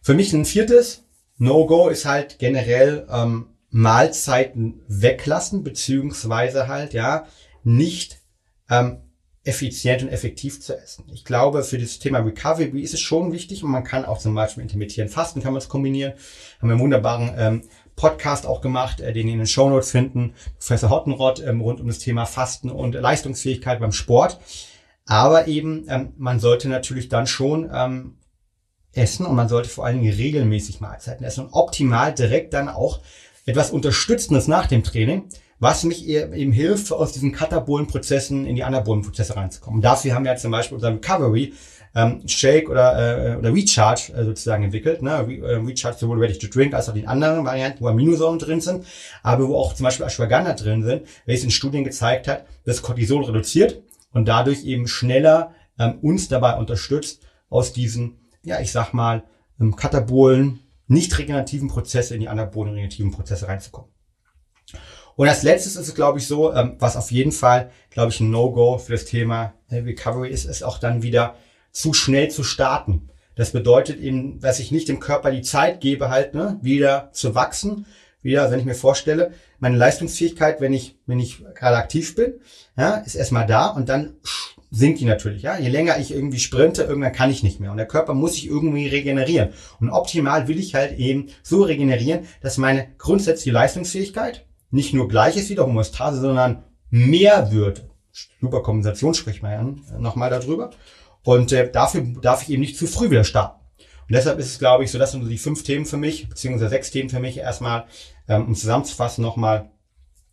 Für 0.00 0.14
mich 0.14 0.32
ein 0.32 0.44
viertes 0.44 1.04
No-Go 1.38 1.88
ist 1.88 2.06
halt 2.06 2.38
generell 2.38 3.06
ähm, 3.10 3.46
Mahlzeiten 3.70 4.82
weglassen, 4.88 5.62
beziehungsweise 5.62 6.66
halt, 6.66 6.92
ja, 6.92 7.26
nicht 7.62 8.20
ähm, 8.68 8.98
effizient 9.44 10.02
und 10.02 10.08
effektiv 10.08 10.60
zu 10.60 10.76
essen. 10.76 11.04
Ich 11.12 11.24
glaube, 11.24 11.64
für 11.64 11.78
das 11.78 11.98
Thema 11.98 12.20
Recovery 12.20 12.80
ist 12.80 12.94
es 12.94 13.00
schon 13.00 13.32
wichtig 13.32 13.64
und 13.64 13.70
man 13.70 13.82
kann 13.82 14.04
auch 14.04 14.18
zum 14.18 14.34
Beispiel 14.34 14.62
intermittierend 14.62 15.12
Fasten 15.12 15.42
kann 15.42 15.52
man 15.52 15.60
es 15.60 15.68
kombinieren. 15.68 16.12
Haben 16.58 16.68
wir 16.68 16.72
einen 16.72 16.80
wunderbaren 16.80 17.34
ähm, 17.36 17.62
Podcast 17.96 18.46
auch 18.46 18.60
gemacht, 18.60 19.00
äh, 19.00 19.12
den 19.12 19.26
ihr 19.26 19.34
in 19.34 19.40
den 19.40 19.46
Show 19.46 19.68
Notes 19.68 19.90
finden. 19.90 20.34
Professor 20.58 20.90
Hottenrott 20.90 21.40
ähm, 21.40 21.60
rund 21.60 21.80
um 21.80 21.86
das 21.86 21.98
Thema 21.98 22.26
Fasten 22.26 22.70
und 22.70 22.94
Leistungsfähigkeit 22.94 23.80
beim 23.80 23.92
Sport. 23.92 24.38
Aber 25.06 25.46
eben, 25.48 25.86
ähm, 25.88 26.12
man 26.16 26.40
sollte 26.40 26.68
natürlich 26.68 27.08
dann 27.08 27.26
schon 27.26 27.70
ähm, 27.72 28.16
essen 28.92 29.26
und 29.26 29.34
man 29.34 29.48
sollte 29.48 29.68
vor 29.68 29.84
allen 29.84 30.00
Dingen 30.00 30.14
regelmäßig 30.14 30.80
Mahlzeiten 30.80 31.24
essen 31.24 31.46
und 31.46 31.52
optimal 31.52 32.14
direkt 32.14 32.54
dann 32.54 32.68
auch 32.68 33.00
etwas 33.46 33.70
Unterstützendes 33.70 34.48
nach 34.48 34.66
dem 34.66 34.84
Training, 34.84 35.28
was 35.62 35.84
mich 35.84 36.08
eben 36.08 36.50
hilft, 36.50 36.90
aus 36.90 37.12
diesen 37.12 37.30
katabolen 37.30 37.86
Prozessen 37.86 38.46
in 38.46 38.56
die 38.56 38.64
anabolen 38.64 39.02
Prozesse 39.02 39.36
reinzukommen. 39.36 39.78
Und 39.78 39.82
dafür 39.82 40.12
haben 40.12 40.24
wir 40.24 40.34
zum 40.34 40.50
Beispiel 40.50 40.74
unseren 40.74 40.94
Recovery 40.94 41.52
ähm, 41.94 42.26
Shake 42.26 42.68
oder, 42.68 43.34
äh, 43.34 43.36
oder 43.36 43.54
Recharge 43.54 44.12
äh, 44.12 44.24
sozusagen 44.24 44.64
entwickelt. 44.64 45.02
Ne? 45.02 45.24
Re 45.24 45.36
äh, 45.36 45.54
Recharge 45.64 45.98
sowohl 45.98 46.18
Ready 46.18 46.36
to 46.36 46.48
Drink 46.48 46.74
als 46.74 46.88
auch 46.88 46.94
die 46.94 47.06
anderen 47.06 47.44
Varianten, 47.44 47.80
wo 47.80 47.86
Aminosäuren 47.86 48.40
drin 48.40 48.60
sind, 48.60 48.84
aber 49.22 49.46
wo 49.46 49.54
auch 49.54 49.72
zum 49.72 49.84
Beispiel 49.84 50.04
Ashwagandha 50.04 50.54
drin 50.54 50.82
sind, 50.82 51.02
welches 51.26 51.44
in 51.44 51.52
Studien 51.52 51.84
gezeigt 51.84 52.26
hat, 52.26 52.44
dass 52.64 52.82
Cortisol 52.82 53.22
reduziert 53.22 53.82
und 54.12 54.26
dadurch 54.26 54.64
eben 54.64 54.88
schneller 54.88 55.54
ähm, 55.78 56.00
uns 56.02 56.26
dabei 56.26 56.56
unterstützt, 56.56 57.22
aus 57.50 57.72
diesen, 57.72 58.18
ja, 58.42 58.60
ich 58.60 58.72
sag 58.72 58.94
mal, 58.94 59.22
ähm, 59.60 59.76
katabolen, 59.76 60.58
nicht 60.88 61.16
regenerativen 61.16 61.68
Prozesse 61.68 62.14
in 62.14 62.20
die 62.20 62.28
anabolen 62.28 62.72
regenerativen 62.72 63.12
Prozesse 63.12 63.46
reinzukommen. 63.46 63.92
Und 65.16 65.28
als 65.28 65.42
letztes 65.42 65.76
ist 65.76 65.88
es, 65.88 65.94
glaube 65.94 66.18
ich, 66.18 66.26
so, 66.26 66.52
ähm, 66.52 66.76
was 66.78 66.96
auf 66.96 67.10
jeden 67.10 67.32
Fall, 67.32 67.70
glaube 67.90 68.10
ich, 68.10 68.20
ein 68.20 68.30
No-Go 68.30 68.78
für 68.78 68.92
das 68.92 69.04
Thema 69.04 69.54
äh, 69.70 69.76
Recovery 69.76 70.30
ist, 70.30 70.44
ist 70.44 70.62
auch 70.62 70.78
dann 70.78 71.02
wieder 71.02 71.36
zu 71.70 71.92
schnell 71.92 72.30
zu 72.30 72.42
starten. 72.44 73.08
Das 73.34 73.52
bedeutet 73.52 74.00
eben, 74.00 74.40
dass 74.40 74.58
ich 74.58 74.72
nicht 74.72 74.88
dem 74.88 75.00
Körper 75.00 75.30
die 75.30 75.42
Zeit 75.42 75.80
gebe, 75.80 76.10
halt, 76.10 76.34
ne, 76.34 76.58
wieder 76.62 77.10
zu 77.12 77.34
wachsen. 77.34 77.86
Wieder, 78.20 78.50
wenn 78.50 78.60
ich 78.60 78.64
mir 78.64 78.74
vorstelle, 78.74 79.32
meine 79.58 79.76
Leistungsfähigkeit, 79.76 80.60
wenn 80.60 80.72
ich, 80.72 80.96
wenn 81.06 81.18
ich 81.18 81.44
gerade 81.54 81.76
aktiv 81.76 82.14
bin, 82.14 82.34
ja, 82.76 82.96
ist 82.98 83.16
erstmal 83.16 83.46
da 83.46 83.66
und 83.66 83.88
dann 83.88 84.16
sinkt 84.70 85.00
die 85.00 85.04
natürlich, 85.04 85.42
ja. 85.42 85.58
Je 85.58 85.68
länger 85.68 85.98
ich 85.98 86.12
irgendwie 86.12 86.38
sprinte, 86.38 86.82
irgendwann 86.84 87.12
kann 87.12 87.30
ich 87.30 87.42
nicht 87.42 87.60
mehr. 87.60 87.70
Und 87.70 87.76
der 87.78 87.86
Körper 87.86 88.14
muss 88.14 88.34
sich 88.34 88.46
irgendwie 88.46 88.86
regenerieren. 88.86 89.50
Und 89.80 89.90
optimal 89.90 90.48
will 90.48 90.58
ich 90.58 90.74
halt 90.74 90.98
eben 90.98 91.28
so 91.42 91.62
regenerieren, 91.62 92.26
dass 92.40 92.58
meine 92.58 92.88
grundsätzliche 92.96 93.52
Leistungsfähigkeit 93.52 94.46
nicht 94.72 94.94
nur 94.94 95.06
gleich 95.06 95.36
ist 95.36 95.50
wie 95.50 95.54
der 95.54 95.66
Homostase, 95.66 96.20
sondern 96.20 96.64
mehr 96.90 97.52
wird. 97.52 97.84
Super 98.40 98.62
Kompensation 98.62 99.14
spricht 99.14 99.42
man 99.42 99.52
ja 99.90 99.98
nochmal 99.98 100.30
darüber. 100.30 100.70
Und 101.22 101.52
äh, 101.52 101.70
dafür 101.70 102.02
darf 102.20 102.42
ich 102.42 102.50
eben 102.50 102.62
nicht 102.62 102.76
zu 102.76 102.86
früh 102.86 103.10
wieder 103.10 103.24
starten. 103.24 103.60
Und 103.78 104.16
deshalb 104.16 104.38
ist 104.38 104.46
es, 104.46 104.58
glaube 104.58 104.84
ich, 104.84 104.90
so, 104.90 104.98
das 104.98 105.12
sind 105.12 105.28
die 105.28 105.38
fünf 105.38 105.62
Themen 105.62 105.86
für 105.86 105.96
mich, 105.96 106.28
beziehungsweise 106.28 106.68
sechs 106.70 106.90
Themen 106.90 107.08
für 107.08 107.20
mich 107.20 107.38
erstmal, 107.38 107.84
ähm, 108.28 108.46
um 108.46 108.54
zusammenzufassen 108.54 109.22
nochmal, 109.22 109.70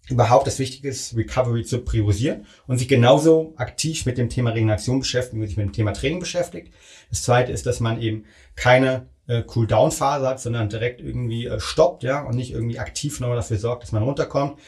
überhaupt 0.09 0.47
das 0.47 0.57
Wichtige 0.57 0.87
ist, 0.87 1.15
Recovery 1.15 1.63
zu 1.63 1.79
priorisieren 1.79 2.47
und 2.65 2.79
sich 2.79 2.87
genauso 2.87 3.53
aktiv 3.57 4.07
mit 4.07 4.17
dem 4.17 4.29
Thema 4.29 4.49
Regeneration 4.49 4.99
beschäftigen, 4.99 5.41
wie 5.41 5.47
sich 5.47 5.57
mit 5.57 5.67
dem 5.67 5.73
Thema 5.73 5.93
Training 5.93 6.19
beschäftigt. 6.19 6.73
Das 7.11 7.21
zweite 7.21 7.51
ist, 7.51 7.67
dass 7.67 7.79
man 7.79 8.01
eben 8.01 8.25
keine 8.55 9.07
äh, 9.29 9.43
Cool-Down-Phase 9.55 10.27
hat, 10.27 10.41
sondern 10.41 10.69
direkt 10.69 10.99
irgendwie 10.99 11.45
äh, 11.45 11.59
stoppt, 11.59 12.03
ja, 12.03 12.23
und 12.23 12.35
nicht 12.35 12.51
irgendwie 12.51 12.79
aktiv 12.79 13.19
nochmal 13.19 13.37
dafür 13.37 13.57
sorgt, 13.57 13.83
dass 13.83 13.91
man 13.91 14.03
runterkommt. 14.03 14.59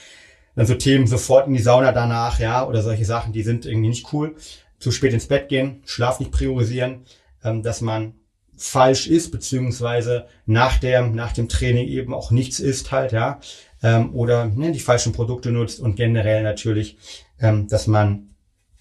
Dann 0.55 0.67
so 0.67 0.75
Themen 0.75 1.07
sofort 1.07 1.47
in 1.47 1.53
die 1.53 1.61
Sauna 1.61 1.91
danach, 1.91 2.39
ja, 2.39 2.67
oder 2.67 2.81
solche 2.83 3.05
Sachen, 3.05 3.33
die 3.33 3.43
sind 3.43 3.65
irgendwie 3.65 3.89
nicht 3.89 4.13
cool. 4.13 4.35
Zu 4.79 4.91
spät 4.91 5.13
ins 5.13 5.27
Bett 5.27 5.49
gehen, 5.49 5.81
Schlaf 5.85 6.19
nicht 6.19 6.31
priorisieren, 6.31 7.05
ähm, 7.43 7.63
dass 7.63 7.81
man 7.81 8.13
falsch 8.55 9.07
ist, 9.07 9.31
beziehungsweise 9.31 10.27
nach 10.45 10.77
dem, 10.77 11.15
nach 11.15 11.33
dem 11.33 11.49
Training 11.49 11.87
eben 11.87 12.13
auch 12.13 12.29
nichts 12.29 12.59
isst 12.59 12.91
halt, 12.91 13.11
ja, 13.11 13.39
ähm, 13.81 14.13
oder 14.13 14.45
ne, 14.45 14.71
die 14.71 14.79
falschen 14.79 15.13
Produkte 15.13 15.51
nutzt 15.51 15.79
und 15.79 15.95
generell 15.95 16.43
natürlich, 16.43 16.97
ähm, 17.39 17.67
dass 17.67 17.87
man 17.87 18.35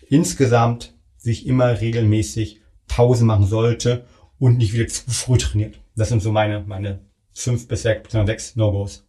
insgesamt 0.08 0.94
sich 1.16 1.46
immer 1.46 1.80
regelmäßig 1.80 2.60
Pause 2.86 3.24
machen 3.24 3.46
sollte 3.46 4.04
und 4.40 4.56
nicht 4.58 4.72
wieder 4.72 4.88
zu 4.88 5.08
früh 5.08 5.38
trainiert. 5.38 5.78
Das 5.94 6.08
sind 6.08 6.20
so 6.22 6.32
meine, 6.32 6.64
meine 6.66 6.98
fünf 7.32 7.68
bis 7.68 7.82
sechs, 7.82 8.12
sechs 8.12 8.56
No-Gos. 8.56 9.06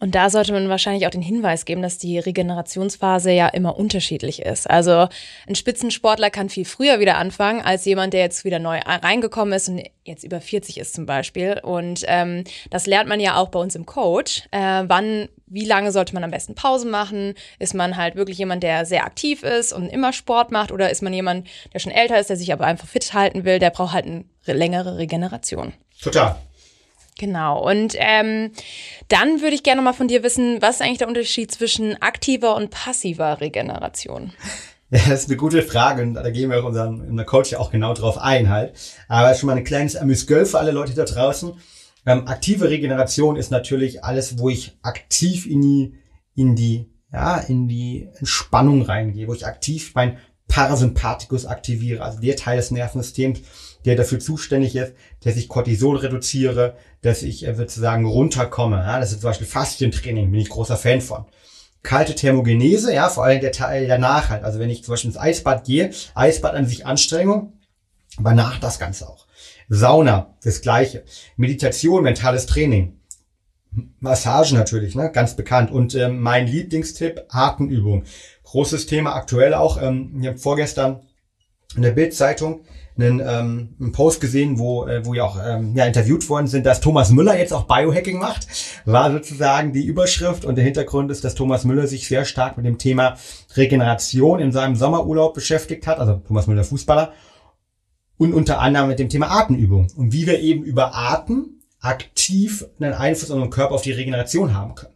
Und 0.00 0.14
da 0.14 0.30
sollte 0.30 0.52
man 0.52 0.70
wahrscheinlich 0.70 1.06
auch 1.06 1.10
den 1.10 1.20
Hinweis 1.20 1.66
geben, 1.66 1.82
dass 1.82 1.98
die 1.98 2.18
Regenerationsphase 2.18 3.30
ja 3.30 3.48
immer 3.48 3.78
unterschiedlich 3.78 4.40
ist. 4.42 4.68
Also 4.68 5.08
ein 5.46 5.54
Spitzensportler 5.54 6.30
kann 6.30 6.48
viel 6.48 6.64
früher 6.64 7.00
wieder 7.00 7.18
anfangen 7.18 7.60
als 7.60 7.84
jemand, 7.84 8.14
der 8.14 8.20
jetzt 8.20 8.44
wieder 8.44 8.58
neu 8.58 8.78
reingekommen 8.78 9.52
ist 9.52 9.68
und 9.68 9.82
jetzt 10.04 10.24
über 10.24 10.40
40 10.40 10.78
ist 10.78 10.94
zum 10.94 11.04
Beispiel. 11.04 11.60
Und 11.62 12.04
ähm, 12.08 12.44
das 12.70 12.86
lernt 12.86 13.10
man 13.10 13.20
ja 13.20 13.36
auch 13.36 13.48
bei 13.48 13.58
uns 13.58 13.74
im 13.74 13.84
Coach. 13.84 14.42
Äh, 14.52 14.84
wann, 14.86 15.28
wie 15.46 15.66
lange 15.66 15.92
sollte 15.92 16.14
man 16.14 16.24
am 16.24 16.30
besten 16.30 16.54
Pause 16.54 16.88
machen? 16.88 17.34
Ist 17.58 17.74
man 17.74 17.98
halt 17.98 18.16
wirklich 18.16 18.38
jemand, 18.38 18.62
der 18.62 18.86
sehr 18.86 19.04
aktiv 19.04 19.42
ist 19.42 19.74
und 19.74 19.90
immer 19.90 20.14
Sport 20.14 20.50
macht? 20.50 20.72
Oder 20.72 20.88
ist 20.88 21.02
man 21.02 21.12
jemand, 21.12 21.46
der 21.74 21.78
schon 21.78 21.92
älter 21.92 22.18
ist, 22.18 22.30
der 22.30 22.36
sich 22.36 22.54
aber 22.54 22.64
einfach 22.64 22.88
fit 22.88 23.12
halten 23.12 23.44
will? 23.44 23.58
Der 23.58 23.70
braucht 23.70 23.92
halt 23.92 24.06
eine 24.06 24.24
längere 24.46 24.96
Regeneration. 24.96 25.74
Total. 26.00 26.36
Genau. 27.18 27.62
Und 27.62 27.94
ähm, 27.98 28.52
dann 29.08 29.40
würde 29.42 29.54
ich 29.54 29.62
gerne 29.62 29.82
mal 29.82 29.92
von 29.92 30.08
dir 30.08 30.22
wissen, 30.22 30.62
was 30.62 30.76
ist 30.76 30.82
eigentlich 30.82 30.98
der 30.98 31.08
Unterschied 31.08 31.50
zwischen 31.50 32.00
aktiver 32.00 32.56
und 32.56 32.70
passiver 32.70 33.40
Regeneration? 33.40 34.32
Ja, 34.92 34.98
das 35.08 35.20
ist 35.20 35.28
eine 35.28 35.36
gute 35.36 35.62
Frage 35.62 36.02
und 36.02 36.14
da 36.14 36.28
gehen 36.30 36.50
wir 36.50 36.58
auch 36.58 36.64
unseren, 36.66 37.06
in 37.06 37.16
der 37.16 37.24
Coach 37.24 37.52
ja 37.52 37.60
auch 37.60 37.70
genau 37.70 37.94
drauf 37.94 38.18
ein 38.18 38.48
halt. 38.48 38.74
Aber 39.06 39.32
schon 39.36 39.46
mal 39.46 39.56
ein 39.56 39.62
kleines 39.62 39.94
Amüsgöl 39.94 40.44
für 40.44 40.58
alle 40.58 40.72
Leute 40.72 40.94
da 40.94 41.04
draußen. 41.04 41.52
Ähm, 42.06 42.26
aktive 42.26 42.68
Regeneration 42.68 43.36
ist 43.36 43.52
natürlich 43.52 44.02
alles, 44.02 44.40
wo 44.40 44.48
ich 44.48 44.76
aktiv 44.82 45.46
in 45.46 45.60
die, 45.60 45.94
in 46.34 46.56
die, 46.56 46.90
ja, 47.12 47.36
in 47.38 47.68
die 47.68 48.08
Entspannung 48.18 48.82
reingehe, 48.82 49.28
wo 49.28 49.34
ich 49.34 49.46
aktiv 49.46 49.92
mein 49.94 50.18
Parasympathikus 50.48 51.46
aktiviere, 51.46 52.02
also 52.02 52.20
der 52.20 52.34
Teil 52.34 52.56
des 52.56 52.72
Nervensystems, 52.72 53.42
der 53.84 53.96
dafür 53.96 54.18
zuständig 54.18 54.76
ist, 54.76 54.92
dass 55.24 55.36
ich 55.36 55.48
Cortisol 55.48 55.96
reduziere, 55.96 56.76
dass 57.02 57.22
ich 57.22 57.46
äh, 57.46 57.54
sozusagen 57.54 58.04
runterkomme. 58.04 58.76
Ja, 58.76 59.00
das 59.00 59.12
ist 59.12 59.20
zum 59.20 59.30
Beispiel 59.30 59.46
Faszientraining, 59.46 60.30
bin 60.30 60.40
ich 60.40 60.48
großer 60.48 60.76
Fan 60.76 61.00
von. 61.00 61.24
Kalte 61.82 62.14
Thermogenese, 62.14 62.92
ja, 62.92 63.08
vor 63.08 63.24
allem 63.24 63.40
der 63.40 63.52
Teil 63.52 63.88
danach 63.88 64.28
halt. 64.28 64.44
Also 64.44 64.58
wenn 64.58 64.68
ich 64.68 64.84
zum 64.84 64.92
Beispiel 64.92 65.10
ins 65.10 65.18
Eisbad 65.18 65.64
gehe, 65.64 65.90
Eisbad 66.14 66.54
an 66.54 66.66
sich 66.66 66.84
Anstrengung, 66.84 67.54
aber 68.18 68.34
nach 68.34 68.58
das 68.58 68.78
Ganze 68.78 69.08
auch. 69.08 69.26
Sauna, 69.68 70.34
das 70.42 70.60
gleiche. 70.60 71.04
Meditation, 71.36 72.02
mentales 72.02 72.46
Training. 72.46 73.00
Massage 74.00 74.54
natürlich, 74.54 74.96
ne, 74.96 75.10
ganz 75.12 75.36
bekannt. 75.36 75.70
Und 75.70 75.94
ähm, 75.94 76.20
mein 76.20 76.46
Lieblingstipp, 76.48 77.22
Atemübung. 77.28 78.02
Großes 78.42 78.86
Thema 78.86 79.14
aktuell 79.14 79.54
auch. 79.54 79.80
Ähm, 79.80 80.18
ich 80.20 80.26
habe 80.26 80.38
vorgestern 80.38 81.00
in 81.76 81.82
der 81.82 81.92
Bildzeitung 81.92 82.62
einen, 83.02 83.20
ähm, 83.20 83.76
einen 83.80 83.92
Post 83.92 84.20
gesehen, 84.20 84.58
wo, 84.58 84.86
äh, 84.86 85.04
wo 85.04 85.14
ja 85.14 85.24
auch 85.24 85.38
ähm, 85.44 85.74
ja, 85.74 85.86
interviewt 85.86 86.28
worden 86.28 86.46
sind, 86.46 86.66
dass 86.66 86.80
Thomas 86.80 87.10
Müller 87.10 87.38
jetzt 87.38 87.52
auch 87.52 87.64
Biohacking 87.64 88.18
macht. 88.18 88.46
War 88.84 89.10
sozusagen 89.12 89.72
die 89.72 89.84
Überschrift 89.84 90.44
und 90.44 90.56
der 90.56 90.64
Hintergrund 90.64 91.10
ist, 91.10 91.24
dass 91.24 91.34
Thomas 91.34 91.64
Müller 91.64 91.86
sich 91.86 92.06
sehr 92.08 92.24
stark 92.24 92.56
mit 92.56 92.66
dem 92.66 92.78
Thema 92.78 93.16
Regeneration 93.56 94.40
in 94.40 94.52
seinem 94.52 94.76
Sommerurlaub 94.76 95.34
beschäftigt 95.34 95.86
hat, 95.86 95.98
also 95.98 96.20
Thomas 96.26 96.46
Müller 96.46 96.64
Fußballer, 96.64 97.12
und 98.18 98.34
unter 98.34 98.60
anderem 98.60 98.88
mit 98.88 98.98
dem 98.98 99.08
Thema 99.08 99.30
Atemübung 99.30 99.88
und 99.96 100.12
wie 100.12 100.26
wir 100.26 100.40
eben 100.40 100.62
über 100.62 100.94
Atem 100.94 101.60
aktiv 101.80 102.66
einen 102.78 102.92
Einfluss 102.92 103.30
auf 103.30 103.36
unseren 103.36 103.50
Körper 103.50 103.74
auf 103.74 103.82
die 103.82 103.92
Regeneration 103.92 104.54
haben 104.54 104.74
können. 104.74 104.94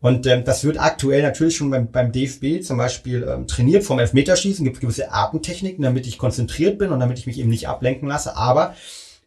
Und 0.00 0.26
ähm, 0.26 0.44
das 0.44 0.64
wird 0.64 0.78
aktuell 0.78 1.22
natürlich 1.22 1.56
schon 1.56 1.70
beim, 1.70 1.90
beim 1.90 2.12
DFB 2.12 2.62
zum 2.62 2.76
Beispiel 2.76 3.26
ähm, 3.28 3.46
trainiert 3.46 3.82
vom 3.82 3.98
Elfmeterschießen. 3.98 4.64
Gibt 4.64 4.80
gewisse 4.80 5.12
Atemtechniken, 5.12 5.82
damit 5.82 6.06
ich 6.06 6.18
konzentriert 6.18 6.78
bin 6.78 6.90
und 6.90 7.00
damit 7.00 7.18
ich 7.18 7.26
mich 7.26 7.38
eben 7.38 7.48
nicht 7.48 7.68
ablenken 7.68 8.08
lasse. 8.08 8.36
Aber 8.36 8.74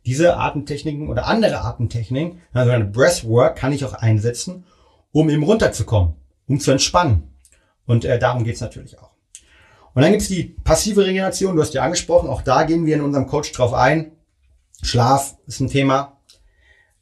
diese 0.06 0.38
Atemtechniken 0.38 1.10
oder 1.10 1.26
andere 1.26 1.62
Atemtechniken, 1.62 2.42
also 2.54 2.72
eine 2.72 2.86
Breathwork, 2.86 3.56
kann 3.56 3.74
ich 3.74 3.84
auch 3.84 3.94
einsetzen, 3.94 4.64
um 5.12 5.30
eben 5.30 5.44
runterzukommen, 5.44 6.14
um 6.48 6.60
zu 6.60 6.72
entspannen. 6.72 7.24
Und 7.86 8.06
äh, 8.06 8.20
darum 8.20 8.44
geht's 8.44 8.62
natürlich 8.62 9.00
auch. 9.00 9.10
Und 9.96 10.04
dann 10.04 10.12
gibt's 10.12 10.28
die 10.28 10.44
passive 10.64 11.06
Regeneration, 11.06 11.56
du 11.56 11.62
hast 11.62 11.74
ja 11.74 11.82
angesprochen, 11.82 12.30
auch 12.30 12.44
da 12.44 12.64
gehen 12.64 12.86
wir 12.86 12.96
in 12.96 13.02
unserem 13.02 13.28
Coach 13.28 13.52
drauf 13.52 13.74
ein. 13.74 14.12
Schlaf 14.82 15.36
ist 15.48 15.60
ein 15.60 15.68
Thema, 15.68 16.19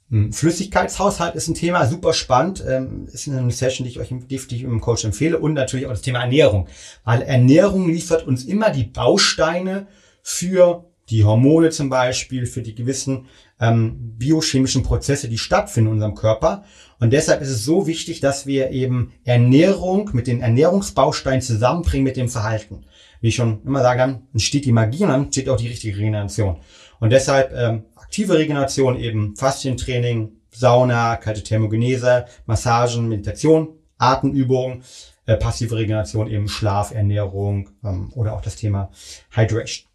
hm, 0.09 0.31
Flüssigkeitshaushalt 0.31 1.35
ist 1.35 1.47
ein 1.47 1.53
Thema, 1.53 1.85
super 1.85 2.13
spannend, 2.13 2.63
ähm, 2.67 3.07
ist 3.11 3.27
eine 3.27 3.51
Session, 3.51 3.85
die 3.85 3.91
ich 3.91 3.99
euch 3.99 4.09
definitiv 4.09 4.63
im 4.63 4.79
Coach 4.79 5.03
empfehle 5.03 5.37
und 5.37 5.53
natürlich 5.53 5.85
auch 5.85 5.91
das 5.91 6.01
Thema 6.01 6.21
Ernährung, 6.21 6.67
weil 7.03 7.21
Ernährung 7.21 7.89
liefert 7.89 8.25
uns 8.25 8.45
immer 8.45 8.69
die 8.69 8.85
Bausteine 8.85 9.87
für 10.23 10.85
die 11.09 11.23
Hormone 11.23 11.69
zum 11.69 11.89
Beispiel, 11.89 12.45
für 12.45 12.61
die 12.61 12.75
gewissen 12.75 13.27
ähm, 13.59 14.15
biochemischen 14.17 14.83
Prozesse, 14.83 15.29
die 15.29 15.37
stattfinden 15.37 15.89
in 15.89 15.93
unserem 15.93 16.15
Körper. 16.15 16.63
Und 16.99 17.13
deshalb 17.13 17.41
ist 17.41 17.49
es 17.49 17.63
so 17.63 17.87
wichtig, 17.87 18.19
dass 18.19 18.45
wir 18.45 18.71
eben 18.71 19.13
Ernährung 19.23 20.09
mit 20.13 20.27
den 20.27 20.41
Ernährungsbausteinen 20.41 21.41
zusammenbringen 21.41 22.03
mit 22.03 22.17
dem 22.17 22.27
Verhalten. 22.27 22.85
Wie 23.21 23.29
ich 23.29 23.35
schon 23.35 23.61
immer 23.65 23.81
sage, 23.81 23.99
dann 23.99 24.27
entsteht 24.33 24.65
die 24.65 24.71
Magie 24.71 25.03
und 25.03 25.09
dann 25.09 25.23
entsteht 25.25 25.49
auch 25.49 25.57
die 25.57 25.67
richtige 25.67 25.97
Regeneration. 25.97 26.57
Und 26.99 27.11
deshalb 27.11 27.53
ähm, 27.55 27.83
aktive 28.07 28.37
Regeneration 28.37 28.97
eben 28.97 29.35
Faszientraining, 29.35 30.31
Sauna, 30.49 31.17
kalte 31.17 31.43
Thermogenese, 31.43 32.25
Massagen, 32.45 33.09
Meditation, 33.09 33.77
Atemübungen, 33.97 34.83
äh, 35.25 35.35
passive 35.35 35.75
Regeneration 35.75 36.29
eben 36.29 36.47
Schlaf, 36.47 36.91
Ernährung 36.91 37.69
ähm, 37.83 38.11
oder 38.15 38.33
auch 38.33 38.41
das 38.41 38.55
Thema 38.55 38.89
Hydration. 39.31 39.87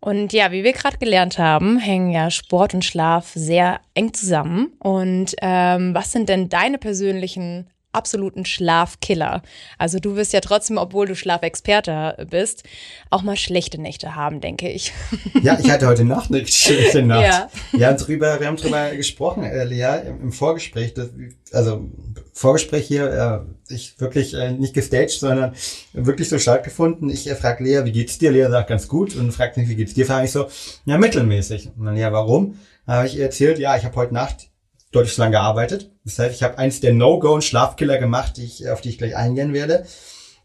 Und 0.00 0.32
ja, 0.32 0.50
wie 0.50 0.64
wir 0.64 0.72
gerade 0.72 0.98
gelernt 0.98 1.38
haben, 1.38 1.78
hängen 1.78 2.10
ja 2.10 2.30
Sport 2.30 2.74
und 2.74 2.84
Schlaf 2.84 3.32
sehr 3.34 3.80
eng 3.94 4.12
zusammen. 4.12 4.72
Und 4.80 5.36
ähm, 5.42 5.94
was 5.94 6.10
sind 6.10 6.28
denn 6.28 6.48
deine 6.48 6.78
persönlichen 6.78 7.70
absoluten 7.92 8.44
Schlafkiller. 8.44 9.42
Also 9.78 9.98
du 9.98 10.16
wirst 10.16 10.32
ja 10.32 10.40
trotzdem, 10.40 10.78
obwohl 10.78 11.06
du 11.06 11.16
Schlafexperte 11.16 12.26
bist, 12.30 12.64
auch 13.10 13.22
mal 13.22 13.36
schlechte 13.36 13.80
Nächte 13.80 14.14
haben, 14.14 14.40
denke 14.40 14.68
ich. 14.68 14.92
Ja, 15.42 15.58
ich 15.58 15.70
hatte 15.70 15.86
heute 15.86 16.04
Nacht 16.04 16.30
eine 16.30 16.46
schlechte 16.46 17.02
Nacht. 17.02 17.22
Ja. 17.22 17.50
Wir 17.72 17.86
haben 17.86 17.96
drüber, 17.96 18.40
wir 18.40 18.46
haben 18.46 18.56
drüber 18.56 18.90
gesprochen, 18.90 19.44
äh, 19.44 19.64
Lea, 19.64 20.02
im, 20.06 20.32
Vorgespräch. 20.32 20.92
Das, 20.92 21.08
also 21.52 21.88
Vorgespräch 22.32 22.86
hier, 22.86 23.46
äh, 23.68 23.72
ich 23.72 23.98
wirklich 24.00 24.34
äh, 24.34 24.52
nicht 24.52 24.74
gestaged, 24.74 25.18
sondern 25.18 25.54
wirklich 25.92 26.28
so 26.28 26.38
stattgefunden. 26.38 27.08
Ich 27.08 27.28
äh, 27.28 27.34
frage 27.34 27.64
Lea, 27.64 27.84
wie 27.84 27.92
geht's 27.92 28.18
dir? 28.18 28.32
Lea 28.32 28.48
sagt 28.50 28.68
ganz 28.68 28.86
gut 28.88 29.16
und 29.16 29.32
fragt 29.32 29.56
mich, 29.56 29.68
wie 29.68 29.76
geht's 29.76 29.94
dir? 29.94 30.04
Frage 30.04 30.26
ich 30.26 30.32
so, 30.32 30.48
ja, 30.84 30.98
mittelmäßig. 30.98 31.70
Und 31.78 31.86
dann, 31.86 31.96
ja, 31.96 32.12
warum? 32.12 32.58
Habe 32.86 33.06
ich 33.06 33.16
ihr 33.16 33.24
erzählt, 33.24 33.58
ja, 33.58 33.76
ich 33.76 33.84
habe 33.84 33.96
heute 33.96 34.12
Nacht 34.12 34.49
deutlich 34.92 35.14
zu 35.14 35.20
lange 35.20 35.32
gearbeitet. 35.32 35.90
Das 36.04 36.18
heißt, 36.18 36.34
ich 36.34 36.42
habe 36.42 36.58
eins 36.58 36.80
der 36.80 36.92
No-Go 36.92 37.34
und 37.34 37.44
Schlafkiller 37.44 37.98
gemacht, 37.98 38.36
die 38.36 38.44
ich, 38.44 38.68
auf 38.68 38.80
die 38.80 38.90
ich 38.90 38.98
gleich 38.98 39.16
eingehen 39.16 39.52
werde. 39.52 39.86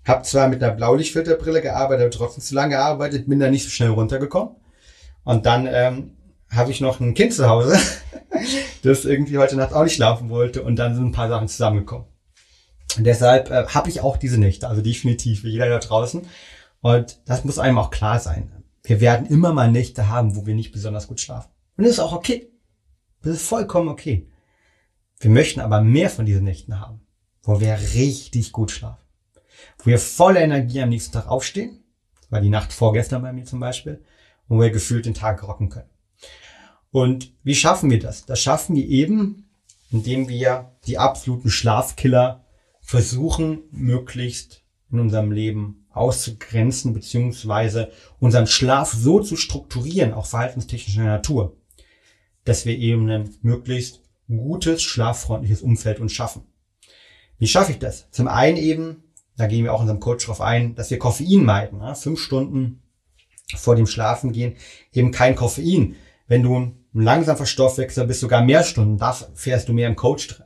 Hab 0.05 0.25
zwar 0.25 0.47
mit 0.47 0.63
einer 0.63 0.73
Blaulichtfilterbrille 0.73 1.61
gearbeitet, 1.61 2.05
aber 2.05 2.11
trotzdem 2.11 2.43
zu 2.43 2.53
lange 2.53 2.75
gearbeitet, 2.75 3.27
bin 3.27 3.39
da 3.39 3.49
nicht 3.49 3.63
so 3.63 3.69
schnell 3.69 3.89
runtergekommen. 3.89 4.55
Und 5.23 5.47
dann 5.47 5.67
ähm, 5.67 6.11
habe 6.51 6.69
ich 6.69 6.79
noch 6.79 6.99
ein 6.99 7.15
Kind 7.15 7.33
zu 7.33 7.49
Hause, 7.49 7.79
das 8.83 9.05
irgendwie 9.05 9.39
heute 9.39 9.55
Nacht 9.55 9.73
auch 9.73 9.83
nicht 9.83 9.95
schlafen 9.95 10.29
wollte. 10.29 10.61
Und 10.61 10.75
dann 10.75 10.93
sind 10.93 11.05
ein 11.05 11.11
paar 11.11 11.29
Sachen 11.29 11.47
zusammengekommen. 11.47 12.05
Und 12.97 13.03
deshalb 13.03 13.49
äh, 13.49 13.65
habe 13.65 13.89
ich 13.89 14.01
auch 14.01 14.17
diese 14.17 14.39
Nächte, 14.39 14.67
also 14.67 14.81
definitiv, 14.81 15.43
wie 15.43 15.49
jeder 15.49 15.69
da 15.69 15.79
draußen. 15.79 16.21
Und 16.81 17.19
das 17.25 17.43
muss 17.43 17.57
einem 17.57 17.79
auch 17.79 17.89
klar 17.89 18.19
sein. 18.19 18.51
Wir 18.83 19.01
werden 19.01 19.25
immer 19.25 19.51
mal 19.53 19.71
Nächte 19.71 20.09
haben, 20.09 20.35
wo 20.35 20.45
wir 20.45 20.53
nicht 20.53 20.71
besonders 20.71 21.07
gut 21.07 21.19
schlafen. 21.19 21.49
Und 21.77 21.85
das 21.85 21.93
ist 21.93 21.99
auch 21.99 22.13
okay. 22.13 22.51
Das 23.23 23.33
ist 23.33 23.47
vollkommen 23.47 23.89
okay. 23.89 24.29
Wir 25.19 25.29
möchten 25.29 25.61
aber 25.61 25.81
mehr 25.81 26.09
von 26.09 26.25
diesen 26.25 26.43
Nächten 26.43 26.79
haben, 26.79 27.01
wo 27.43 27.59
wir 27.59 27.77
richtig 27.93 28.51
gut 28.51 28.71
schlafen, 28.71 29.03
wo 29.79 29.85
wir 29.85 29.99
voller 29.99 30.41
Energie 30.41 30.81
am 30.81 30.89
nächsten 30.89 31.13
Tag 31.13 31.27
aufstehen, 31.27 31.83
war 32.29 32.41
die 32.41 32.49
Nacht 32.49 32.73
vorgestern 32.73 33.21
bei 33.21 33.31
mir 33.31 33.45
zum 33.45 33.59
Beispiel, 33.59 34.03
wo 34.47 34.59
wir 34.59 34.69
gefühlt 34.69 35.05
den 35.05 35.13
Tag 35.13 35.47
rocken 35.47 35.69
können. 35.69 35.89
Und 36.91 37.33
wie 37.43 37.55
schaffen 37.55 37.89
wir 37.89 37.99
das? 37.99 38.25
Das 38.25 38.41
schaffen 38.41 38.75
wir 38.75 38.85
eben, 38.87 39.49
indem 39.91 40.29
wir 40.29 40.71
die 40.87 40.97
absoluten 40.97 41.49
Schlafkiller 41.49 42.45
versuchen, 42.81 43.63
möglichst 43.71 44.63
in 44.91 44.99
unserem 44.99 45.31
Leben 45.31 45.87
auszugrenzen, 45.91 46.93
beziehungsweise 46.93 47.91
unseren 48.19 48.47
Schlaf 48.47 48.93
so 48.93 49.21
zu 49.21 49.35
strukturieren, 49.35 50.13
auch 50.13 50.25
verhaltenstechnischer 50.25 51.03
Natur, 51.03 51.57
dass 52.43 52.65
wir 52.65 52.77
eben 52.77 53.09
ein 53.09 53.35
möglichst 53.41 54.04
gutes, 54.27 54.81
schlaffreundliches 54.81 55.61
Umfeld 55.61 55.99
uns 55.99 56.13
schaffen. 56.13 56.43
Wie 57.37 57.47
schaffe 57.47 57.71
ich 57.71 57.79
das? 57.79 58.09
Zum 58.11 58.27
einen 58.27 58.57
eben, 58.57 59.03
da 59.37 59.47
gehen 59.47 59.63
wir 59.63 59.73
auch 59.73 59.79
in 59.79 59.83
unserem 59.83 59.99
Coach 59.99 60.25
drauf 60.25 60.41
ein, 60.41 60.75
dass 60.75 60.89
wir 60.89 60.99
Koffein 60.99 61.43
meiden. 61.43 61.79
Ja? 61.79 61.95
Fünf 61.95 62.19
Stunden 62.19 62.81
vor 63.55 63.75
dem 63.75 63.87
Schlafengehen 63.87 64.55
eben 64.93 65.11
kein 65.11 65.35
Koffein. 65.35 65.95
Wenn 66.27 66.43
du 66.43 66.57
ein 66.57 66.85
langsamer 66.93 67.45
Stoffwechsel 67.45 68.07
bist, 68.07 68.21
sogar 68.21 68.43
mehr 68.43 68.63
Stunden, 68.63 68.97
da 68.97 69.11
fährst 69.13 69.69
du 69.69 69.73
mehr 69.73 69.87
im 69.87 69.95
Coach 69.95 70.27
drin. 70.27 70.45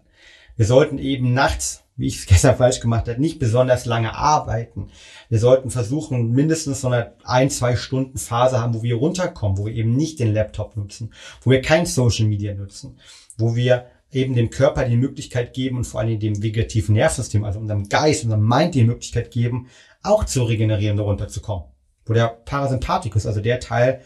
Wir 0.57 0.65
sollten 0.65 0.97
eben 0.97 1.33
nachts 1.33 1.83
wie 1.99 2.07
ich 2.07 2.19
es 2.19 2.25
gestern 2.27 2.57
falsch 2.57 2.79
gemacht 2.79 3.07
habe, 3.07 3.21
nicht 3.21 3.37
besonders 3.37 3.85
lange 3.85 4.15
arbeiten. 4.15 4.89
Wir 5.29 5.37
sollten 5.37 5.69
versuchen, 5.69 6.31
mindestens 6.31 6.81
so 6.81 6.87
eine 6.87 7.13
ein, 7.23 7.49
zwei 7.49 7.75
Stunden 7.75 8.17
Phase 8.17 8.59
haben, 8.59 8.73
wo 8.73 8.81
wir 8.81 8.95
runterkommen, 8.95 9.57
wo 9.57 9.65
wir 9.65 9.73
eben 9.73 9.95
nicht 9.95 10.19
den 10.19 10.33
Laptop 10.33 10.77
nutzen, 10.77 11.13
wo 11.41 11.51
wir 11.51 11.61
kein 11.61 11.85
Social 11.85 12.25
Media 12.25 12.55
nutzen, 12.55 12.97
wo 13.37 13.55
wir 13.55 13.85
eben 14.11 14.33
dem 14.33 14.49
Körper 14.49 14.85
die 14.85 14.95
Möglichkeit 14.95 15.53
geben 15.53 15.77
und 15.77 15.83
vor 15.83 15.99
allem 15.99 16.19
dem 16.19 16.41
vegetativen 16.41 16.95
Nervensystem, 16.95 17.43
also 17.43 17.59
unserem 17.59 17.89
Geist, 17.89 18.23
unserem 18.23 18.47
Mind 18.47 18.73
die 18.73 18.83
Möglichkeit 18.83 19.29
geben, 19.29 19.67
auch 20.01 20.23
zu 20.23 20.43
regenerieren 20.43 20.99
und 20.99 21.05
runterzukommen. 21.05 21.65
Wo 22.05 22.13
der 22.13 22.27
Parasympathikus, 22.27 23.27
also 23.27 23.39
der 23.41 23.59
Teil 23.59 24.01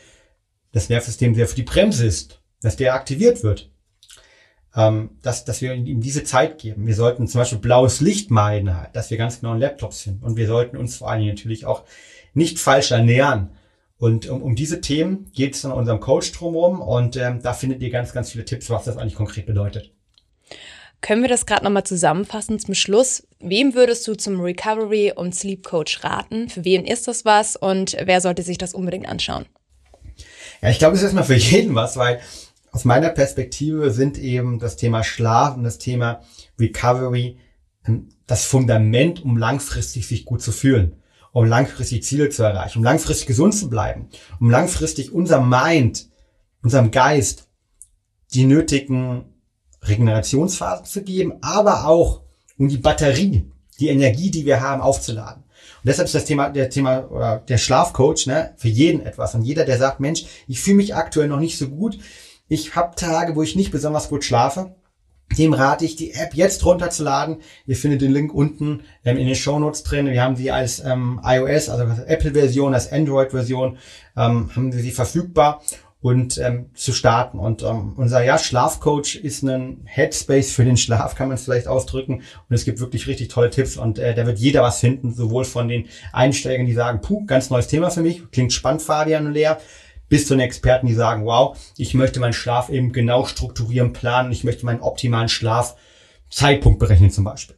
des 0.73 0.89
Nervensystems, 0.89 1.37
der 1.37 1.47
für 1.47 1.55
die 1.55 1.63
Bremse 1.63 2.05
ist, 2.05 2.41
dass 2.61 2.75
der 2.75 2.95
aktiviert 2.95 3.43
wird 3.43 3.72
ähm, 4.75 5.11
dass, 5.21 5.45
dass 5.45 5.61
wir 5.61 5.73
ihm 5.73 6.01
diese 6.01 6.23
Zeit 6.23 6.57
geben. 6.57 6.87
Wir 6.87 6.95
sollten 6.95 7.27
zum 7.27 7.39
Beispiel 7.39 7.59
blaues 7.59 8.01
Licht 8.01 8.31
meiden, 8.31 8.75
dass 8.93 9.11
wir 9.11 9.17
ganz 9.17 9.39
genau 9.39 9.53
in 9.53 9.59
Laptops 9.59 10.01
finden. 10.01 10.25
Und 10.25 10.37
wir 10.37 10.47
sollten 10.47 10.77
uns 10.77 10.97
vor 10.97 11.09
allen 11.09 11.21
Dingen 11.21 11.35
natürlich 11.35 11.65
auch 11.65 11.83
nicht 12.33 12.59
falsch 12.59 12.91
ernähren. 12.91 13.51
Und 13.97 14.27
um, 14.27 14.41
um 14.41 14.55
diese 14.55 14.81
Themen 14.81 15.31
geht 15.33 15.55
es 15.55 15.63
in 15.63 15.71
unserem 15.71 15.99
Coach 15.99 16.31
drumherum 16.33 16.81
und 16.81 17.15
ähm, 17.15 17.41
da 17.41 17.53
findet 17.53 17.81
ihr 17.81 17.89
ganz, 17.89 18.11
ganz 18.11 18.31
viele 18.31 18.43
Tipps, 18.43 18.69
was 18.69 18.83
das 18.85 18.97
eigentlich 18.97 19.15
konkret 19.15 19.45
bedeutet. 19.45 19.91
Können 20.99 21.21
wir 21.21 21.29
das 21.29 21.45
gerade 21.45 21.63
nochmal 21.63 21.83
zusammenfassen 21.83 22.59
zum 22.59 22.73
Schluss? 22.73 23.27
Wem 23.39 23.75
würdest 23.75 24.07
du 24.07 24.15
zum 24.15 24.39
Recovery 24.41 25.13
und 25.15 25.35
Sleep 25.35 25.63
Coach 25.63 26.03
raten? 26.03 26.49
Für 26.49 26.65
wen 26.65 26.85
ist 26.85 27.07
das 27.07 27.25
was 27.25 27.55
und 27.55 27.95
wer 28.03 28.21
sollte 28.21 28.41
sich 28.41 28.57
das 28.57 28.73
unbedingt 28.73 29.07
anschauen? 29.07 29.45
Ja, 30.61 30.69
ich 30.69 30.79
glaube, 30.79 30.95
es 30.95 31.01
ist 31.01 31.13
erstmal 31.13 31.25
für 31.25 31.35
jeden 31.35 31.75
was, 31.75 31.97
weil 31.97 32.21
aus 32.73 32.85
meiner 32.85 33.09
Perspektive 33.09 33.91
sind 33.91 34.17
eben 34.17 34.57
das 34.57 34.75
Thema 34.75 35.03
Schlaf 35.03 35.55
und 35.55 35.63
das 35.63 35.77
Thema 35.77 36.21
Recovery 36.59 37.37
ähm, 37.85 38.09
das 38.25 38.45
Fundament, 38.45 39.23
um 39.23 39.37
langfristig 39.37 40.07
sich 40.07 40.25
gut 40.25 40.41
zu 40.41 40.51
fühlen, 40.51 40.95
um 41.31 41.45
langfristig 41.45 42.03
Ziele 42.03 42.29
zu 42.29 42.41
erreichen, 42.43 42.79
um 42.79 42.83
langfristig 42.83 43.27
gesund 43.27 43.53
zu 43.53 43.69
bleiben, 43.69 44.09
um 44.39 44.49
langfristig 44.49 45.13
unserem 45.13 45.49
Mind, 45.49 46.09
unserem 46.63 46.89
Geist 46.89 47.47
die 48.33 48.45
nötigen 48.45 49.25
Regenerationsphasen 49.83 50.85
zu 50.85 51.03
geben, 51.03 51.33
aber 51.41 51.85
auch 51.87 52.21
um 52.57 52.69
die 52.69 52.77
Batterie, 52.77 53.51
die 53.79 53.89
Energie, 53.89 54.31
die 54.31 54.45
wir 54.45 54.61
haben, 54.61 54.81
aufzuladen. 54.81 55.43
Und 55.43 55.87
deshalb 55.87 56.07
ist 56.07 56.15
das 56.15 56.25
Thema, 56.25 56.49
der 56.49 56.69
Thema, 56.69 57.11
oder 57.11 57.37
der 57.37 57.57
Schlafcoach, 57.57 58.25
ne, 58.25 58.53
für 58.57 58.69
jeden 58.69 59.05
etwas. 59.05 59.35
Und 59.35 59.43
jeder, 59.43 59.65
der 59.65 59.77
sagt, 59.77 59.99
Mensch, 59.99 60.25
ich 60.47 60.59
fühle 60.59 60.77
mich 60.77 60.95
aktuell 60.95 61.27
noch 61.27 61.39
nicht 61.39 61.57
so 61.57 61.67
gut. 61.67 61.99
Ich 62.53 62.75
habe 62.75 62.95
Tage, 62.95 63.35
wo 63.35 63.41
ich 63.41 63.55
nicht 63.55 63.71
besonders 63.71 64.09
gut 64.09 64.23
schlafe 64.23 64.75
dem 65.39 65.53
rate 65.53 65.83
ich, 65.83 65.95
die 65.95 66.11
App 66.13 66.35
jetzt 66.35 66.63
runterzuladen. 66.63 67.37
Ihr 67.65 67.75
findet 67.75 68.01
den 68.01 68.11
Link 68.11 68.31
unten 68.31 68.81
ähm, 69.03 69.17
in 69.17 69.25
den 69.25 69.35
Show 69.35 69.57
Notes 69.57 69.81
drin. 69.81 70.05
Wir 70.05 70.21
haben 70.21 70.35
sie 70.35 70.51
als 70.51 70.79
ähm, 70.85 71.19
iOS, 71.23 71.69
also 71.69 72.03
Apple-Version, 72.03 72.75
als 72.75 72.91
Android-Version, 72.91 73.79
ähm, 74.15 74.55
haben 74.55 74.71
wir 74.71 74.79
sie 74.79 74.91
verfügbar 74.91 75.63
und 76.01 76.37
ähm, 76.37 76.69
zu 76.75 76.91
starten. 76.91 77.39
Und 77.39 77.63
ähm, 77.63 77.93
unser 77.95 78.23
ja, 78.23 78.37
Schlafcoach 78.37 79.15
ist 79.15 79.41
ein 79.41 79.81
Headspace 79.85 80.51
für 80.51 80.65
den 80.65 80.77
Schlaf, 80.77 81.15
kann 81.15 81.29
man 81.29 81.35
es 81.35 81.45
vielleicht 81.45 81.67
ausdrücken. 81.67 82.15
Und 82.17 82.55
es 82.55 82.63
gibt 82.63 82.79
wirklich 82.79 83.07
richtig 83.07 83.29
tolle 83.29 83.49
Tipps 83.49 83.75
und 83.75 83.97
äh, 83.97 84.13
da 84.13 84.27
wird 84.27 84.37
jeder 84.37 84.61
was 84.61 84.81
finden, 84.81 85.15
sowohl 85.15 85.45
von 85.45 85.67
den 85.67 85.87
Einsteigern, 86.11 86.67
die 86.67 86.73
sagen, 86.73 87.01
puh, 87.01 87.25
ganz 87.25 87.49
neues 87.49 87.67
Thema 87.67 87.89
für 87.89 88.01
mich, 88.01 88.29
klingt 88.29 88.53
spannend, 88.53 88.83
Fabian 88.83 89.25
und 89.25 89.33
Lea, 89.33 89.55
bis 90.13 90.27
zu 90.27 90.35
den 90.35 90.41
Experten, 90.41 90.85
die 90.85 90.93
sagen, 90.93 91.25
wow, 91.25 91.57
ich 91.75 91.95
möchte 91.95 92.19
meinen 92.19 92.33
Schlaf 92.33 92.69
eben 92.69 92.91
genau 92.91 93.25
strukturieren, 93.25 93.93
planen, 93.93 94.31
ich 94.31 94.43
möchte 94.43 94.63
meinen 94.63 94.81
optimalen 94.81 95.27
Schlafzeitpunkt 95.27 96.77
berechnen 96.77 97.09
zum 97.09 97.23
Beispiel. 97.23 97.55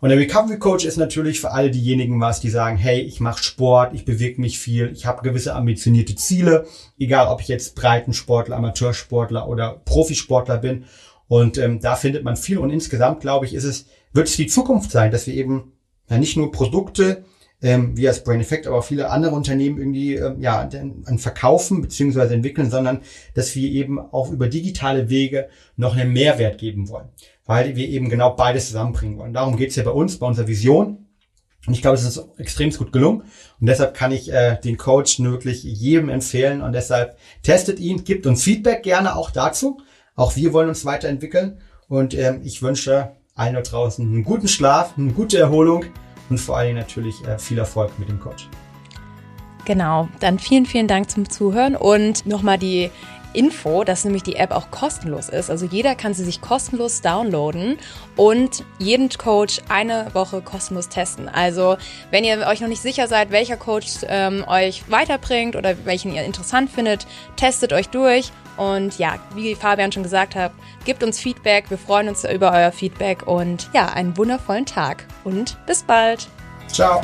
Und 0.00 0.10
der 0.10 0.18
Recovery 0.18 0.60
Coach 0.60 0.84
ist 0.84 0.98
natürlich 0.98 1.40
für 1.40 1.50
alle 1.50 1.72
diejenigen 1.72 2.20
was, 2.20 2.38
die 2.40 2.48
sagen, 2.48 2.76
hey, 2.76 3.00
ich 3.00 3.18
mache 3.18 3.42
Sport, 3.42 3.92
ich 3.92 4.04
bewege 4.04 4.40
mich 4.40 4.60
viel, 4.60 4.92
ich 4.92 5.04
habe 5.04 5.22
gewisse 5.22 5.56
ambitionierte 5.56 6.14
Ziele, 6.14 6.64
egal 6.96 7.26
ob 7.26 7.40
ich 7.40 7.48
jetzt 7.48 7.74
Breitensportler, 7.74 8.54
Amateursportler 8.54 9.48
oder 9.48 9.82
Profisportler 9.84 10.58
bin. 10.58 10.84
Und 11.26 11.58
ähm, 11.58 11.80
da 11.80 11.96
findet 11.96 12.22
man 12.22 12.36
viel. 12.36 12.58
Und 12.58 12.70
insgesamt, 12.70 13.20
glaube 13.20 13.46
ich, 13.46 13.52
ist 13.54 13.64
es, 13.64 13.86
wird 14.12 14.28
es 14.28 14.36
die 14.36 14.46
Zukunft 14.46 14.92
sein, 14.92 15.10
dass 15.10 15.26
wir 15.26 15.34
eben 15.34 15.72
ja, 16.08 16.18
nicht 16.18 16.36
nur 16.36 16.52
Produkte 16.52 17.24
ähm, 17.62 17.96
wie 17.96 18.08
als 18.08 18.24
Brain 18.24 18.40
Effect, 18.40 18.66
aber 18.66 18.78
auch 18.78 18.84
viele 18.84 19.10
andere 19.10 19.34
Unternehmen 19.34 19.78
irgendwie 19.78 20.14
ähm, 20.14 20.40
ja, 20.40 20.60
an 20.60 21.18
verkaufen 21.18 21.82
beziehungsweise 21.82 22.34
entwickeln, 22.34 22.70
sondern 22.70 23.00
dass 23.34 23.54
wir 23.54 23.68
eben 23.70 23.98
auch 23.98 24.30
über 24.30 24.48
digitale 24.48 25.10
Wege 25.10 25.48
noch 25.76 25.96
einen 25.96 26.12
Mehrwert 26.12 26.58
geben 26.58 26.88
wollen, 26.88 27.08
weil 27.44 27.76
wir 27.76 27.88
eben 27.88 28.08
genau 28.08 28.30
beides 28.30 28.68
zusammenbringen 28.68 29.18
wollen. 29.18 29.32
Darum 29.32 29.56
geht's 29.56 29.76
ja 29.76 29.82
bei 29.82 29.90
uns, 29.90 30.18
bei 30.18 30.26
unserer 30.26 30.48
Vision. 30.48 31.06
Und 31.66 31.74
ich 31.74 31.82
glaube, 31.82 31.96
es 31.96 32.04
ist 32.04 32.24
extrem 32.38 32.70
gut 32.70 32.90
gelungen. 32.90 33.24
Und 33.60 33.66
deshalb 33.66 33.92
kann 33.92 34.12
ich 34.12 34.32
äh, 34.32 34.56
den 34.64 34.78
Coach 34.78 35.20
wirklich 35.20 35.62
jedem 35.62 36.08
empfehlen. 36.08 36.62
Und 36.62 36.72
deshalb 36.72 37.18
testet 37.42 37.78
ihn, 37.78 38.02
gibt 38.04 38.26
uns 38.26 38.42
Feedback 38.42 38.82
gerne 38.82 39.14
auch 39.14 39.30
dazu. 39.30 39.78
Auch 40.16 40.36
wir 40.36 40.54
wollen 40.54 40.70
uns 40.70 40.86
weiterentwickeln. 40.86 41.60
Und 41.86 42.14
ähm, 42.14 42.40
ich 42.44 42.62
wünsche 42.62 43.10
allen 43.34 43.54
da 43.54 43.60
draußen 43.60 44.06
einen 44.06 44.24
guten 44.24 44.48
Schlaf, 44.48 44.94
eine 44.96 45.12
gute 45.12 45.38
Erholung 45.38 45.84
und 46.30 46.38
vor 46.38 46.56
allen 46.56 46.68
Dingen 46.68 46.78
natürlich 46.78 47.24
äh, 47.26 47.38
viel 47.38 47.58
Erfolg 47.58 47.98
mit 47.98 48.08
dem 48.08 48.18
Coach. 48.18 48.48
Genau, 49.66 50.08
dann 50.20 50.38
vielen, 50.38 50.64
vielen 50.64 50.88
Dank 50.88 51.10
zum 51.10 51.28
Zuhören 51.28 51.76
und 51.76 52.24
nochmal 52.26 52.58
die 52.58 52.90
Info, 53.32 53.84
dass 53.84 54.04
nämlich 54.04 54.22
die 54.22 54.36
App 54.36 54.50
auch 54.50 54.70
kostenlos 54.70 55.28
ist. 55.28 55.50
Also 55.50 55.66
jeder 55.66 55.94
kann 55.94 56.14
sie 56.14 56.24
sich 56.24 56.40
kostenlos 56.40 57.00
downloaden 57.00 57.78
und 58.16 58.64
jeden 58.78 59.08
Coach 59.10 59.60
eine 59.68 60.08
Woche 60.14 60.42
kostenlos 60.42 60.88
testen. 60.88 61.28
Also 61.28 61.76
wenn 62.10 62.24
ihr 62.24 62.46
euch 62.46 62.60
noch 62.60 62.68
nicht 62.68 62.82
sicher 62.82 63.06
seid, 63.08 63.30
welcher 63.30 63.56
Coach 63.56 63.86
ähm, 64.08 64.44
euch 64.46 64.82
weiterbringt 64.90 65.56
oder 65.56 65.74
welchen 65.84 66.14
ihr 66.14 66.24
interessant 66.24 66.70
findet, 66.70 67.06
testet 67.36 67.72
euch 67.72 67.88
durch. 67.88 68.32
Und 68.56 68.98
ja, 68.98 69.14
wie 69.34 69.54
Fabian 69.54 69.90
schon 69.90 70.02
gesagt 70.02 70.34
hat, 70.34 70.52
gebt 70.84 71.02
uns 71.02 71.18
Feedback. 71.18 71.70
Wir 71.70 71.78
freuen 71.78 72.08
uns 72.08 72.24
über 72.24 72.52
euer 72.52 72.72
Feedback 72.72 73.26
und 73.26 73.70
ja, 73.72 73.88
einen 73.88 74.16
wundervollen 74.16 74.66
Tag 74.66 75.06
und 75.24 75.56
bis 75.66 75.82
bald. 75.82 76.28
Ciao. 76.68 77.02